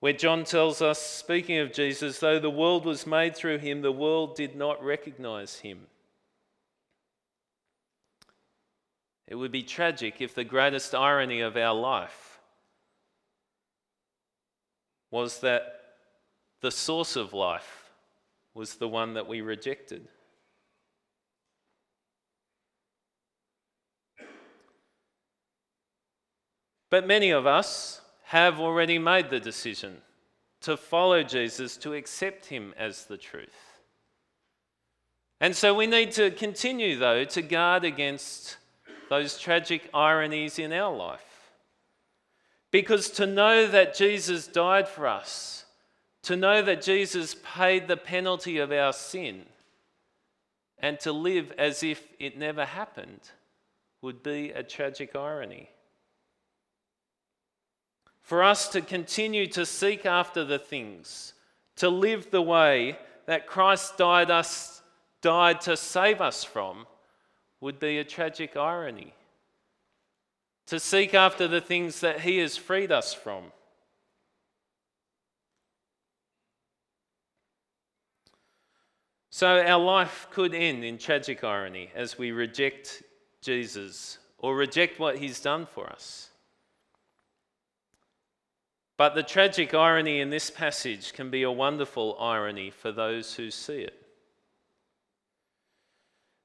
where 0.00 0.14
John 0.14 0.44
tells 0.44 0.80
us, 0.80 0.98
speaking 0.98 1.58
of 1.58 1.72
Jesus, 1.72 2.18
though 2.18 2.38
the 2.38 2.48
world 2.48 2.86
was 2.86 3.06
made 3.06 3.36
through 3.36 3.58
him, 3.58 3.82
the 3.82 3.92
world 3.92 4.36
did 4.36 4.56
not 4.56 4.82
recognize 4.82 5.58
him. 5.58 5.86
It 9.26 9.34
would 9.34 9.52
be 9.52 9.62
tragic 9.62 10.20
if 10.20 10.34
the 10.34 10.44
greatest 10.44 10.94
irony 10.94 11.40
of 11.42 11.56
our 11.56 11.74
life 11.74 12.40
was 15.10 15.40
that 15.40 15.80
the 16.62 16.70
source 16.70 17.16
of 17.16 17.32
life 17.32 17.90
was 18.54 18.76
the 18.76 18.88
one 18.88 19.14
that 19.14 19.28
we 19.28 19.40
rejected. 19.40 20.08
But 26.90 27.06
many 27.06 27.30
of 27.30 27.46
us 27.46 28.00
have 28.24 28.60
already 28.60 28.98
made 28.98 29.30
the 29.30 29.40
decision 29.40 29.98
to 30.62 30.76
follow 30.76 31.22
Jesus, 31.22 31.76
to 31.78 31.94
accept 31.94 32.46
him 32.46 32.74
as 32.76 33.06
the 33.06 33.16
truth. 33.16 33.80
And 35.40 35.56
so 35.56 35.72
we 35.72 35.86
need 35.86 36.10
to 36.12 36.30
continue, 36.30 36.98
though, 36.98 37.24
to 37.24 37.42
guard 37.42 37.84
against 37.84 38.58
those 39.08 39.38
tragic 39.38 39.88
ironies 39.94 40.58
in 40.58 40.72
our 40.72 40.94
life. 40.94 41.52
Because 42.70 43.08
to 43.12 43.26
know 43.26 43.66
that 43.66 43.94
Jesus 43.94 44.46
died 44.46 44.86
for 44.86 45.06
us, 45.06 45.64
to 46.22 46.36
know 46.36 46.60
that 46.60 46.82
Jesus 46.82 47.34
paid 47.42 47.88
the 47.88 47.96
penalty 47.96 48.58
of 48.58 48.70
our 48.70 48.92
sin, 48.92 49.46
and 50.78 51.00
to 51.00 51.12
live 51.12 51.52
as 51.56 51.82
if 51.82 52.06
it 52.18 52.36
never 52.36 52.64
happened 52.64 53.30
would 54.02 54.22
be 54.22 54.50
a 54.50 54.62
tragic 54.62 55.16
irony 55.16 55.68
for 58.30 58.44
us 58.44 58.68
to 58.68 58.80
continue 58.80 59.44
to 59.44 59.66
seek 59.66 60.06
after 60.06 60.44
the 60.44 60.56
things, 60.56 61.34
to 61.74 61.88
live 61.88 62.30
the 62.30 62.40
way 62.40 62.96
that 63.26 63.48
Christ 63.48 63.98
died, 63.98 64.30
us, 64.30 64.82
died 65.20 65.60
to 65.62 65.76
save 65.76 66.20
us 66.20 66.44
from, 66.44 66.86
would 67.60 67.80
be 67.80 67.98
a 67.98 68.04
tragic 68.04 68.56
irony. 68.56 69.14
To 70.68 70.78
seek 70.78 71.12
after 71.12 71.48
the 71.48 71.60
things 71.60 71.98
that 72.02 72.20
He 72.20 72.38
has 72.38 72.56
freed 72.56 72.92
us 72.92 73.12
from. 73.12 73.46
So 79.30 79.60
our 79.60 79.80
life 79.80 80.28
could 80.30 80.54
end 80.54 80.84
in 80.84 80.98
tragic 80.98 81.42
irony 81.42 81.90
as 81.96 82.16
we 82.16 82.30
reject 82.30 83.02
Jesus 83.42 84.18
or 84.38 84.54
reject 84.54 85.00
what 85.00 85.18
He's 85.18 85.40
done 85.40 85.66
for 85.66 85.90
us. 85.90 86.29
But 89.00 89.14
the 89.14 89.22
tragic 89.22 89.72
irony 89.72 90.20
in 90.20 90.28
this 90.28 90.50
passage 90.50 91.14
can 91.14 91.30
be 91.30 91.42
a 91.42 91.50
wonderful 91.50 92.18
irony 92.20 92.68
for 92.68 92.92
those 92.92 93.32
who 93.32 93.50
see 93.50 93.78
it. 93.78 93.94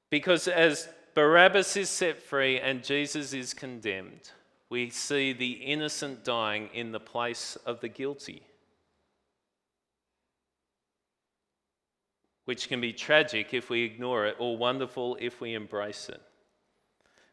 Because 0.08 0.48
as 0.48 0.88
Barabbas 1.14 1.76
is 1.76 1.90
set 1.90 2.22
free 2.22 2.58
and 2.58 2.82
Jesus 2.82 3.34
is 3.34 3.52
condemned, 3.52 4.30
we 4.70 4.88
see 4.88 5.34
the 5.34 5.52
innocent 5.52 6.24
dying 6.24 6.70
in 6.72 6.92
the 6.92 6.98
place 6.98 7.56
of 7.66 7.82
the 7.82 7.90
guilty. 7.90 8.42
Which 12.46 12.70
can 12.70 12.80
be 12.80 12.94
tragic 12.94 13.52
if 13.52 13.68
we 13.68 13.82
ignore 13.82 14.24
it, 14.24 14.36
or 14.38 14.56
wonderful 14.56 15.18
if 15.20 15.42
we 15.42 15.52
embrace 15.52 16.08
it. 16.08 16.22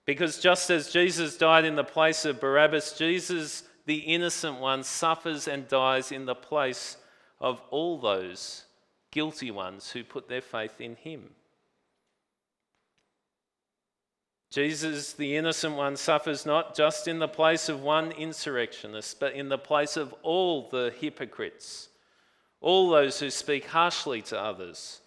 Because 0.05 0.39
just 0.39 0.69
as 0.69 0.91
Jesus 0.91 1.37
died 1.37 1.63
in 1.63 1.77
the 1.77 1.83
place 1.85 2.25
of 2.25 2.41
Barabbas, 2.41 2.97
Jesus 2.97 3.63
the 3.85 3.97
innocent 3.97 4.59
one 4.59 4.83
suffers 4.83 5.47
and 5.47 5.67
dies 5.67 6.11
in 6.11 6.25
the 6.25 6.35
place 6.35 6.97
of 7.39 7.61
all 7.69 7.97
those 7.97 8.65
guilty 9.11 9.51
ones 9.51 9.91
who 9.91 10.03
put 10.03 10.27
their 10.29 10.41
faith 10.41 10.79
in 10.79 10.95
him. 10.95 11.29
Jesus, 14.49 15.13
the 15.13 15.35
innocent 15.35 15.75
one, 15.75 15.95
suffers 15.95 16.45
not 16.45 16.75
just 16.75 17.07
in 17.07 17.17
the 17.17 17.27
place 17.27 17.69
of 17.69 17.81
one 17.81 18.11
insurrectionist, 18.11 19.19
but 19.19 19.33
in 19.33 19.49
the 19.49 19.57
place 19.57 19.97
of 19.97 20.13
all 20.21 20.69
the 20.69 20.93
hypocrites, 20.99 21.89
all 22.61 22.89
those 22.89 23.19
who 23.19 23.31
speak 23.31 23.65
harshly 23.65 24.21
to 24.21 24.39
others, 24.39 25.01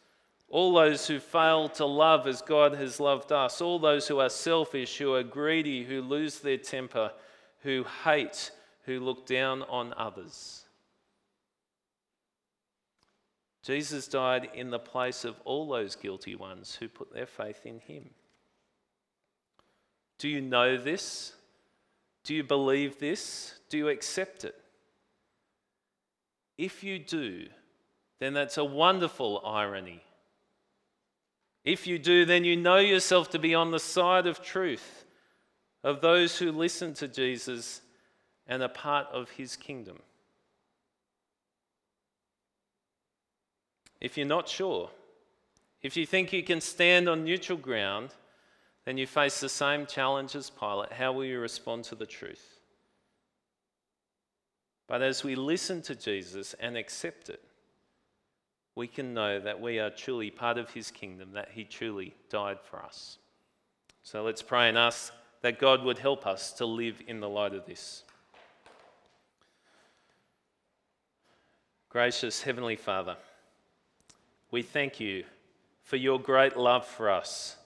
all 0.48 0.74
those 0.74 1.06
who 1.06 1.20
fail 1.20 1.68
to 1.68 1.86
love 1.86 2.26
as 2.26 2.42
God 2.42 2.74
has 2.74 2.98
loved 2.98 3.30
us, 3.30 3.60
all 3.60 3.78
those 3.78 4.08
who 4.08 4.18
are 4.18 4.28
selfish, 4.28 4.98
who 4.98 5.14
are 5.14 5.22
greedy, 5.22 5.84
who 5.84 6.02
lose 6.02 6.40
their 6.40 6.58
temper, 6.58 7.12
who 7.62 7.84
hate, 8.04 8.50
who 8.86 9.00
look 9.00 9.26
down 9.26 9.62
on 9.64 9.92
others. 9.96 10.64
Jesus 13.62 14.06
died 14.06 14.48
in 14.54 14.70
the 14.70 14.78
place 14.78 15.24
of 15.24 15.34
all 15.44 15.68
those 15.68 15.96
guilty 15.96 16.36
ones 16.36 16.76
who 16.76 16.88
put 16.88 17.12
their 17.12 17.26
faith 17.26 17.66
in 17.66 17.80
him. 17.80 18.10
Do 20.18 20.28
you 20.28 20.40
know 20.40 20.76
this? 20.76 21.32
Do 22.22 22.34
you 22.34 22.44
believe 22.44 23.00
this? 23.00 23.58
Do 23.68 23.76
you 23.76 23.88
accept 23.88 24.44
it? 24.44 24.54
If 26.56 26.84
you 26.84 27.00
do, 27.00 27.46
then 28.20 28.34
that's 28.34 28.56
a 28.56 28.64
wonderful 28.64 29.42
irony. 29.44 30.02
If 31.64 31.88
you 31.88 31.98
do, 31.98 32.24
then 32.24 32.44
you 32.44 32.56
know 32.56 32.78
yourself 32.78 33.30
to 33.30 33.38
be 33.40 33.52
on 33.52 33.72
the 33.72 33.80
side 33.80 34.28
of 34.28 34.42
truth, 34.42 35.04
of 35.82 36.00
those 36.00 36.38
who 36.38 36.52
listen 36.52 36.94
to 36.94 37.08
Jesus 37.08 37.80
and 38.48 38.62
a 38.62 38.68
part 38.68 39.06
of 39.12 39.30
his 39.30 39.56
kingdom. 39.56 40.00
If 44.00 44.16
you're 44.16 44.26
not 44.26 44.48
sure, 44.48 44.90
if 45.82 45.96
you 45.96 46.06
think 46.06 46.32
you 46.32 46.42
can 46.42 46.60
stand 46.60 47.08
on 47.08 47.24
neutral 47.24 47.58
ground, 47.58 48.10
then 48.84 48.98
you 48.98 49.06
face 49.06 49.40
the 49.40 49.48
same 49.48 49.86
challenge 49.86 50.36
as 50.36 50.50
Pilate. 50.50 50.92
How 50.92 51.12
will 51.12 51.24
you 51.24 51.40
respond 51.40 51.84
to 51.84 51.94
the 51.94 52.06
truth? 52.06 52.60
But 54.86 55.02
as 55.02 55.24
we 55.24 55.34
listen 55.34 55.82
to 55.82 55.96
Jesus 55.96 56.54
and 56.60 56.76
accept 56.76 57.28
it, 57.28 57.42
we 58.76 58.86
can 58.86 59.14
know 59.14 59.40
that 59.40 59.60
we 59.60 59.80
are 59.80 59.90
truly 59.90 60.30
part 60.30 60.58
of 60.58 60.70
his 60.70 60.90
kingdom, 60.90 61.32
that 61.32 61.48
he 61.52 61.64
truly 61.64 62.14
died 62.30 62.58
for 62.62 62.80
us. 62.82 63.18
So 64.02 64.22
let's 64.22 64.42
pray 64.42 64.68
and 64.68 64.78
ask 64.78 65.12
that 65.40 65.58
God 65.58 65.82
would 65.82 65.98
help 65.98 66.26
us 66.26 66.52
to 66.54 66.66
live 66.66 67.02
in 67.08 67.18
the 67.18 67.28
light 67.28 67.54
of 67.54 67.66
this. 67.66 68.04
Gracious 71.88 72.42
Heavenly 72.42 72.76
Father, 72.76 73.16
we 74.50 74.62
thank 74.62 75.00
you 75.00 75.24
for 75.82 75.96
your 75.96 76.18
great 76.18 76.56
love 76.56 76.86
for 76.86 77.10
us, 77.10 77.56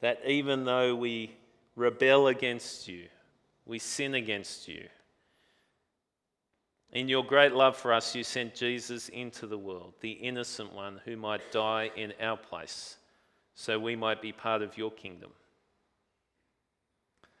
that 0.00 0.20
even 0.26 0.64
though 0.64 0.94
we 0.94 1.36
rebel 1.76 2.28
against 2.28 2.88
you, 2.88 3.04
we 3.66 3.78
sin 3.78 4.14
against 4.14 4.66
you, 4.66 4.84
in 6.92 7.08
your 7.08 7.24
great 7.24 7.52
love 7.52 7.76
for 7.76 7.92
us, 7.92 8.14
you 8.14 8.24
sent 8.24 8.54
Jesus 8.54 9.10
into 9.10 9.46
the 9.46 9.58
world, 9.58 9.92
the 10.00 10.12
innocent 10.12 10.72
one 10.72 11.00
who 11.04 11.16
might 11.16 11.52
die 11.52 11.90
in 11.96 12.14
our 12.20 12.38
place, 12.38 12.96
so 13.54 13.78
we 13.78 13.94
might 13.94 14.22
be 14.22 14.32
part 14.32 14.62
of 14.62 14.78
your 14.78 14.90
kingdom. 14.90 15.30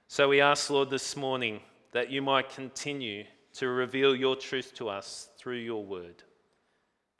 So 0.08 0.28
we 0.28 0.42
ask, 0.42 0.68
Lord, 0.68 0.90
this 0.90 1.16
morning 1.16 1.60
that 1.92 2.10
you 2.10 2.20
might 2.20 2.50
continue 2.50 3.24
to 3.56 3.68
reveal 3.68 4.14
your 4.14 4.36
truth 4.36 4.74
to 4.74 4.88
us 4.88 5.28
through 5.38 5.56
your 5.56 5.84
word, 5.84 6.22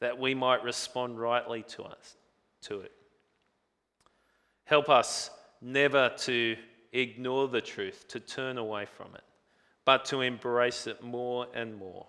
that 0.01 0.19
we 0.19 0.35
might 0.35 0.63
respond 0.63 1.19
rightly 1.19 1.63
to 1.63 1.83
us 1.83 2.17
to 2.61 2.81
it. 2.81 2.93
Help 4.65 4.89
us 4.89 5.31
never 5.63 6.11
to 6.19 6.57
ignore 6.93 7.49
the 7.49 7.61
truth, 7.61 8.07
to 8.09 8.21
turn 8.21 8.59
away 8.59 8.85
from 8.85 9.15
it, 9.15 9.25
but 9.85 10.05
to 10.05 10.21
embrace 10.21 10.87
it 10.87 11.03
more 11.03 11.47
and 11.55 11.77
more. 11.77 12.07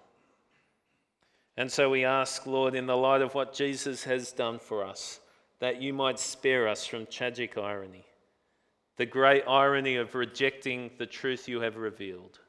And 1.55 1.71
so 1.71 1.89
we 1.89 2.03
ask, 2.03 2.45
Lord, 2.45 2.75
in 2.75 2.85
the 2.85 2.97
light 2.97 3.21
of 3.21 3.33
what 3.33 3.53
Jesus 3.53 4.03
has 4.03 4.31
done 4.31 4.59
for 4.59 4.83
us, 4.83 5.19
that 5.59 5.81
you 5.81 5.93
might 5.93 6.19
spare 6.19 6.67
us 6.67 6.85
from 6.85 7.05
tragic 7.05 7.57
irony, 7.57 8.05
the 8.97 9.05
great 9.05 9.43
irony 9.47 9.95
of 9.95 10.15
rejecting 10.15 10.91
the 10.97 11.05
truth 11.05 11.47
you 11.47 11.61
have 11.61 11.77
revealed, 11.77 12.39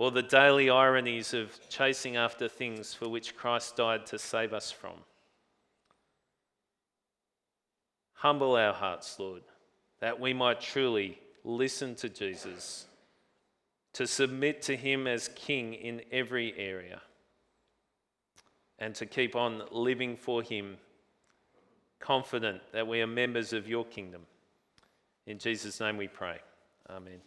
or 0.00 0.10
the 0.10 0.22
daily 0.22 0.70
ironies 0.70 1.34
of 1.34 1.60
chasing 1.68 2.16
after 2.16 2.48
things 2.48 2.94
for 2.94 3.06
which 3.06 3.36
Christ 3.36 3.76
died 3.76 4.06
to 4.06 4.18
save 4.18 4.54
us 4.54 4.70
from. 4.70 4.94
Humble 8.14 8.56
our 8.56 8.72
hearts, 8.72 9.18
Lord, 9.18 9.42
that 10.00 10.18
we 10.18 10.32
might 10.32 10.62
truly 10.62 11.18
listen 11.44 11.94
to 11.96 12.08
Jesus, 12.08 12.86
to 13.92 14.06
submit 14.06 14.62
to 14.62 14.74
him 14.74 15.06
as 15.06 15.28
King 15.34 15.74
in 15.74 16.00
every 16.10 16.54
area 16.56 17.02
and 18.78 18.94
to 18.94 19.04
keep 19.04 19.36
on 19.36 19.64
living 19.70 20.16
for 20.16 20.42
Him, 20.42 20.78
confident 21.98 22.62
that 22.72 22.86
we 22.86 23.02
are 23.02 23.06
members 23.06 23.52
of 23.52 23.68
your 23.68 23.84
kingdom. 23.84 24.22
In 25.26 25.38
Jesus' 25.38 25.78
name 25.78 25.98
we 25.98 26.08
pray. 26.08 26.38
Amen. 26.88 27.20